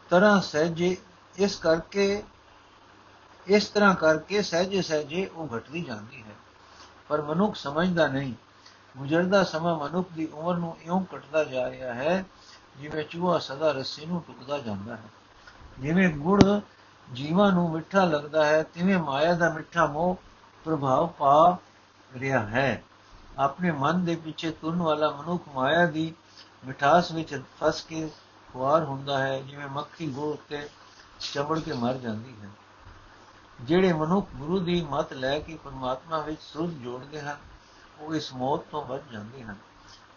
ਤਰ੍ਹਾਂ 0.10 0.42
ਸਹਿਜੇ, 0.42 0.98
ਇਸ 1.38 1.56
ਕਰਕੇ, 1.56 2.24
ਇਸ 3.48 3.68
ਤਰ੍ਹਾਂ 3.68 3.96
ਕਰਕੇ 3.96 4.42
ਸਹਿਜੇ 4.42 4.82
ਸਹਿਜੇ 4.82 5.26
ਉਹ 5.26 5.58
ਘਟਦੀ 5.58 5.82
ਜਾਂਦੀ 5.82 6.24
ਹੈ। 6.24 6.36
ਪਰ 7.10 7.22
ਮਨੁੱਖ 7.22 7.56
ਸਮਝਦਾ 7.56 8.08
ਨਹੀਂ। 8.08 8.34
ਗੁਜ਼ਰਦਾ 8.98 9.44
ਸਮਾਂ 9.44 9.80
ਮਨੁੱਖ 9.80 10.10
ਦੀ 10.14 10.28
ਉਮਰ 10.34 10.56
ਨੂੰ 10.56 10.78
ਇਉਂ 10.82 11.06
ਘਟਦਾ 11.16 11.44
ਜਾ 11.44 11.70
ਰਿਹਾ 11.70 11.94
ਹੈ 11.94 12.26
ਜਿਵੇਂ 12.78 13.04
ਚੂਹਾ 13.04 13.40
ਸਦਾ 13.40 13.72
ਰੱਸੀ 13.72 14.06
ਨੂੰ 14.06 14.24
ਟੁਕਦਾ 14.28 14.58
ਜਾਂਦਾ 14.58 14.96
ਹੈ। 14.96 15.04
ਜਿਵੇਂ 15.80 16.10
ਗੁੜ 16.10 16.60
ਜੀਵਾਂ 17.14 17.52
ਨੂੰ 17.52 17.72
ਮਿੱਠਾ 17.72 18.06
ਲੱਗਦਾ 18.06 18.46
ਹੈ, 18.46 18.64
ਤਿਵੇਂ 18.64 18.98
ਮਾਇਆ 18.98 19.34
ਦਾ 19.34 19.50
ਮਿੱਠਾ 19.50 19.86
ਮੋਹ 19.86 20.18
ਪ੍ਰਭਾਵ 20.64 21.08
ਪਾ 21.08 21.58
ਰਿਹਾ 22.18 22.40
ਹੈ। 22.40 22.84
ਆਪਣੇ 23.40 23.72
ਮਨ 23.72 24.06
ਦੇ 24.06 24.16
ਪਿੱਛੇ 24.16 24.52
ਤੁਰਨ 24.52 24.82
ਵਾਲਾ 24.82 25.10
ਮਨੁੱਖ 25.10 25.44
ਮਾਇਆ 25.56 25.86
ਦੀ 25.86 26.14
ਮਿਠਾਸ 26.66 27.12
ਵਿੱਚ 27.12 27.42
ਫਸ 27.60 27.82
ਕੇ 27.82 28.10
ਖੁਆਰ 28.54 28.84
ਹੁੰਦਾ 28.84 29.18
ਹੈ, 29.18 29.42
ਜਿਵੇਂ 29.42 29.68
ਮੱਖੀ 29.68 30.08
ਗੁੜ 30.08 30.34
ਉੱਤੇ 30.34 30.70
ਚਮੜ 31.20 31.60
ਕੇ 31.60 31.74
ਮਰ 31.74 31.94
ਜਾਂਦੀ 31.94 32.34
ਹੈ। 32.44 32.50
ਜਿਹੜੇ 33.62 33.94
ਮਨੁੱਖ 33.94 34.30
ਗੁਰੂ 34.36 34.60
ਦੀ 34.60 34.88
ਮਤ 34.90 35.14
ਲੈ 35.14 35.40
ਕੇ 35.40 35.58
ਪਰਮਾਤਮਾ 35.64 36.20
ਵਿੱਚ 36.20 36.42
ਸੁਰ 36.42 36.68
ਜੋੜਦੇ 36.68 37.22
ਹਨ, 37.22 37.38
ਉਹ 38.00 38.16
ਇਸ 38.16 38.34
ਮੌਤ 38.34 38.60
ਤੋਂ 38.72 38.86
ਬਚ 38.86 39.02
ਜਾਂਦੇ 39.12 39.44
ਹਨ। 39.44 39.56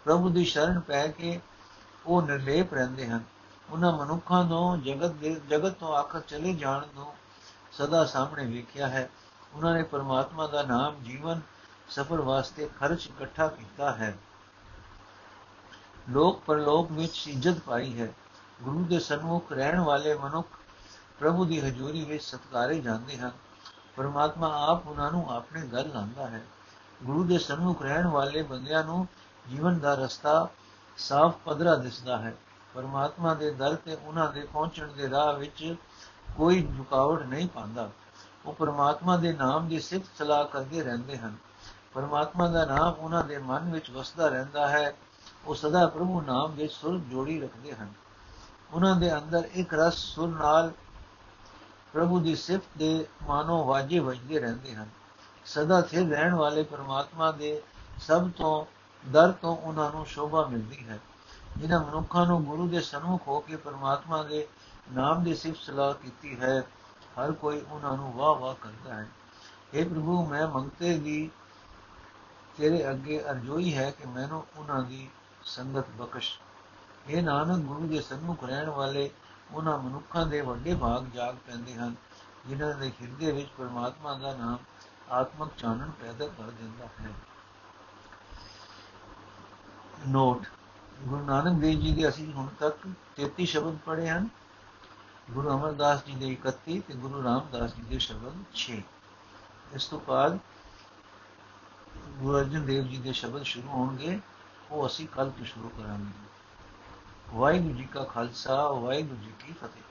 ਪ੍ਰਭੂ 0.05 0.29
ਦੀ 0.29 0.45
ਸ਼ਰਨ 0.45 0.79
ਪੈ 0.79 1.07
ਕੇ 1.07 1.41
ਉਹ 2.05 2.21
ਨਿਰਲੇਪ 2.21 2.73
ਰਹਿੰਦੇ 2.73 3.07
ਹਨ। 3.07 3.23
ਉਹਨਾਂ 3.69 3.91
ਮਨੁੱਖਾਂ 3.91 4.43
ਨੂੰ 4.43 4.81
ਜਗਤ 4.81 5.11
ਦੇ, 5.11 5.41
ਜਗਤ 5.49 5.71
ਤੋਂ 5.71 5.95
ਆਖਰ 5.95 6.19
ਚਲੇ 6.19 6.53
ਜਾਣ 6.53 6.81
ਨੂੰ 6.95 7.13
ਸਦਾ 7.71 8.05
ਸਾਹਮਣੇ 8.05 8.45
ਵੇਖਿਆ 8.45 8.87
ਹੈ। 8.87 9.09
ਉਹਨਾਂ 9.53 9.73
ਨੇ 9.73 9.83
ਪਰਮਾਤਮਾ 9.83 10.47
ਦਾ 10.47 10.63
ਨਾਮ 10.63 11.03
ਜੀਵਨ 11.03 11.41
ਸਫਰ 11.89 12.21
ਵਾਸਤੇ 12.21 12.69
ਖਰਚ 12.79 13.07
ਇਕੱਠਾ 13.07 13.47
ਕੀਤਾ 13.47 13.91
ਹੈ। 13.91 14.17
ਲੋਕ 16.09 16.41
ਪਰਲੋਕ 16.41 16.91
ਵਿੱਚ 16.91 17.27
ਇੱਜ਼ਤ 17.27 17.59
ਪਾਈ 17.59 18.01
ਹੈ। 18.01 18.13
ਗੁਰੂ 18.61 18.85
ਦੇ 18.85 18.99
ਸਨਮੁਖ 18.99 19.51
ਰਹਿਣ 19.51 19.79
ਵਾਲੇ 19.79 20.17
ਮਨੁੱਖ 20.17 20.47
ਪ੍ਰਭੂ 21.19 21.45
ਦੀ 21.45 21.59
ਹਜ਼ੂਰੀ 21.59 22.05
ਵਿੱਚ 22.05 22.23
ਸਤਕਾਰੇ 22.23 22.79
ਜਾਂਦੇ 22.79 23.17
ਹਨ। 23.17 23.31
ਪਰਮਾਤਮਾ 23.95 24.67
ਆਪ 24.67 24.87
ਉਹਨਾਂ 24.87 25.11
ਨੂੰ 25.11 25.35
ਆਪਣੇ 25.35 25.61
ਘਰ 25.61 25.85
ਲਾਂਦਾ 25.85 26.27
ਹੈ। 26.27 26.45
ਗੁਰੂ 27.03 27.23
ਦੇ 27.23 27.37
ਸਨਮੁਖ 27.37 27.81
ਰਹਿਣ 27.81 28.07
ਵਾਲੇ 28.07 28.43
ਬੰਦਿਆਂ 28.43 28.83
ਨੂੰ 28.83 29.07
ਜੀਵਨ 29.49 29.79
ਦਾ 29.79 29.93
ਰਸਤਾ 29.93 30.49
ਸਾਫ਼ 30.97 31.37
ਪਧਰਾ 31.45 31.75
ਦਿਸਦਾ 31.75 32.17
ਹੈ। 32.17 32.37
ਪਰਮਾਤਮਾ 32.73 33.33
ਦੇ 33.33 33.51
ਦਰ 33.51 33.75
ਤੇ 33.75 33.95
ਉਹਨਾਂ 33.95 34.31
ਦੇ 34.31 34.47
ਪਹੁੰਚਣ 34.53 34.87
ਦੇ 34.87 35.09
ਰਾਹ 35.09 35.33
ਵਿੱਚ 35.33 35.75
ਕੋਈ 36.37 36.67
ਰੁਕਾਵਟ 36.77 37.21
ਨਹੀਂ 37.21 37.49
ਪਾਉਂਦਾ। 37.49 37.91
ਉਹ 38.45 38.53
ਪਰਮਾਤਮਾ 38.53 39.17
ਦੇ 39.17 39.33
ਨਾਮ 39.33 39.67
ਦੀ 39.67 39.79
ਸਿਫਤ 39.79 40.17
ਸਲਾਹ 40.17 40.45
ਕਰਦੇ 40.45 40.83
ਰਹਿੰਦੇ 40.83 41.17
ਹਨ। 41.17 41.35
ਪਰਮਾਤਮਾ 41.97 42.47
ਦਾ 42.47 42.65
ਨਾਮ 42.65 42.93
ਉਹਨਾਂ 42.93 43.23
ਦੇ 43.23 43.37
ਮਨ 43.37 43.71
ਵਿੱਚ 43.71 43.91
ਵਸਦਾ 43.91 44.27
ਰਹਿੰਦਾ 44.27 44.67
ਹੈ, 44.67 44.95
ਉਹ 45.45 45.55
ਸਦਾ 45.55 45.87
ਪ੍ਰਭੂ 45.87 46.21
ਨਾਮ 46.21 46.55
ਦੇ 46.55 46.67
ਸੁਰ 46.67 46.97
ਜੋੜੀ 46.99 47.41
ਰੱਖਦੇ 47.41 47.71
ਹਨ। 47.75 47.93
ਉਹਨਾਂ 48.73 48.95
ਦੇ 48.95 49.17
ਅੰਦਰ 49.17 49.49
ਇੱਕ 49.53 49.73
ਰਸ 49.73 49.93
ਸੁਰ 49.93 50.27
ਨਾਲ 50.27 50.71
ਪ੍ਰਭੂ 51.93 52.19
ਦੀ 52.19 52.35
ਸਿਫਤ 52.35 52.77
ਦੇ 52.77 53.07
ਮਾਨੋ 53.27 53.65
ਵਾਜੇ 53.65 53.99
ਵਜਦੇ 53.99 54.39
ਰਹਿੰਦੇ 54.39 54.75
ਹਨ। 54.75 54.89
ਸਦਾ 55.45 55.81
ਸਥਿਰ 55.81 56.09
ਰਹਿਣ 56.09 56.33
ਵਾਲੇ 56.33 56.63
ਪਰਮਾਤਮਾ 56.63 57.31
ਦੇ 57.31 57.61
ਸਭ 57.97 58.29
ਤੋਂ 58.37 58.65
ਦਰ 59.09 59.31
ਤੋਂ 59.31 59.57
ਉਹਨਾਂ 59.57 59.91
ਨੂੰ 59.91 60.05
ਸ਼ੋਭਾ 60.05 60.45
ਮਿਲਦੀ 60.45 60.87
ਹੈ। 60.87 60.99
ਜਿਨ੍ਹਾਂ 61.57 61.83
ਮਨੁੱਖਾਂ 61.83 62.25
ਨੂੰ 62.25 62.45
ਗੁਰੂ 62.45 62.67
ਦੇ 62.67 62.81
ਸਨਮੁਖ 62.81 63.27
ਹੋ 63.27 63.39
ਕੇ 63.39 63.55
ਪਰਮਾਤਮਾ 63.55 64.23
ਦੇ 64.23 64.47
ਨਾਮ 64.91 65.23
ਦੀ 65.23 65.35
ਸਿਫਤ 65.35 65.57
ਸਲਾਹ 65.57 65.93
ਕੀਤੀ 65.93 66.39
ਹੈ, 66.41 66.63
ਹਰ 67.19 67.31
ਕੋਈ 67.31 67.61
ਉਹਨਾਂ 67.71 67.97
ਨੂੰ 67.97 68.13
ਵਾਹ 68.13 68.35
ਵਾਹ 68.35 68.55
ਕਰਦਾ 68.61 68.93
ਹੈ। 68.93 69.07
اے 69.73 69.89
ਪ੍ਰਭੂ, 69.89 70.25
ਮੈਂ 70.25 70.47
ਮੰਗਤੇ 70.47 70.97
ਦੀ 70.97 71.31
ਤੇਰੇ 72.57 72.89
ਅੱਗੇ 72.89 73.21
ਅਰਜ਼ੋਈ 73.31 73.73
ਹੈ 73.77 73.89
ਕਿ 73.91 74.07
ਮੈਨੂੰ 74.07 74.45
ਉਹਨਾਂ 74.57 74.81
ਦੀ 74.83 75.09
ਸੰਗਤ 75.43 75.89
ਬਖਸ਼। 75.89 76.39
ਇਹ 77.07 77.23
ਨਾਨਕ, 77.23 77.65
ਗੁਰੂ 77.65 77.87
ਦੇ 77.87 78.01
ਸਨਮੁਖ 78.01 78.43
ਰਹਿਣ 78.43 78.69
ਵਾਲੇ 78.69 79.09
ਉਹਨਾਂ 79.51 79.77
ਮਨੁੱਖਾਂ 79.77 80.25
ਦੇ 80.25 80.41
ਵੱਡੇ 80.41 80.75
ਭਾਗ 80.75 81.05
ਜਾਗ 81.05 81.35
ਪੈਂਦੇ 81.35 81.73
ਹਨ, 81.73 81.95
ਜਿਨ੍ਹਾਂ 82.47 82.73
ਦੇ 82.73 82.91
ਹਿਰਦੇ 83.01 83.31
ਵਿੱਚ 83.31 83.47
ਪਰਮਾਤਮਾ 83.57 84.13
ਦਾ 84.13 84.33
ਨਾਮ 84.35 84.57
ਆਤਮਕ 85.11 85.51
ਚਾਨਣ 85.57 85.91
ਪੈਦਾ 85.91 86.27
ਕਰ 86.27 86.51
ਦਿੰਦਾ 86.51 86.87
ਹੈ। 87.01 87.11
ਨੋਟ 90.07 90.45
ਗੁਰੂ 91.01 91.23
ਨਾਨਕ 91.25 91.61
ਦੇਵ 91.61 91.79
ਜੀ 91.79 91.93
ਦੇ 91.93 92.09
ਅਸੀਂ 92.09 92.33
ਹੁਣ 92.33 92.47
ਤੱਕ 92.59 92.87
33 93.15 93.45
ਸ਼ਬਦ 93.45 93.77
ਪੜ੍ਹੇ 93.85 94.09
ਹਨ, 94.09 94.27
ਗੁਰੂ 95.31 95.49
ਅਮਰਦਾਸ 95.49 96.05
ਜੀ 96.05 96.15
ਦੇ 96.15 96.31
31 96.31 96.79
ਤੇ 96.79 96.93
ਗੁਰੂ 96.93 97.23
ਰਾਮਦਾਸ 97.23 97.75
ਜੀ 97.75 97.81
ਦੇ 97.81 97.99
ਸ਼ਬਦ 97.99 98.43
6 98.55 98.77
ਇਸ 99.73 99.87
ਤੋਂ 99.87 99.99
ਬਾਅਦ 100.07 100.37
ਗੁਰੂ 102.07 102.39
ਅਰਜਨ 102.39 102.65
ਦੇਵ 102.65 102.87
ਜੀ 102.87 102.97
ਦੇ 102.97 103.13
ਸ਼ਬਦ 103.13 103.43
ਸ਼ੁਰੂ 103.43 103.67
ਹੋਣਗੇ, 103.67 104.19
ਉਹ 104.71 104.87
ਅਸੀਂ 104.87 105.07
ਕੱਲ 105.07 105.29
ਤੋਂ 105.29 105.45
ਸ਼ੁਰੂ 105.45 105.69
ਕਰਾਂਗੇ। 105.69 106.27
ਵਾਹਿਗੁਰੂ 107.29 107.73
ਜੀ 107.73 107.83
ਕਾ 107.83 108.03
ਖਾਲਸਾ, 108.03 108.69
ਵਾਹਿਗੁਰੂ 108.69 109.21
ਜੀ 109.21 109.31
ਕੀ 109.39 109.53
ਫਤਿਹ। 109.53 109.86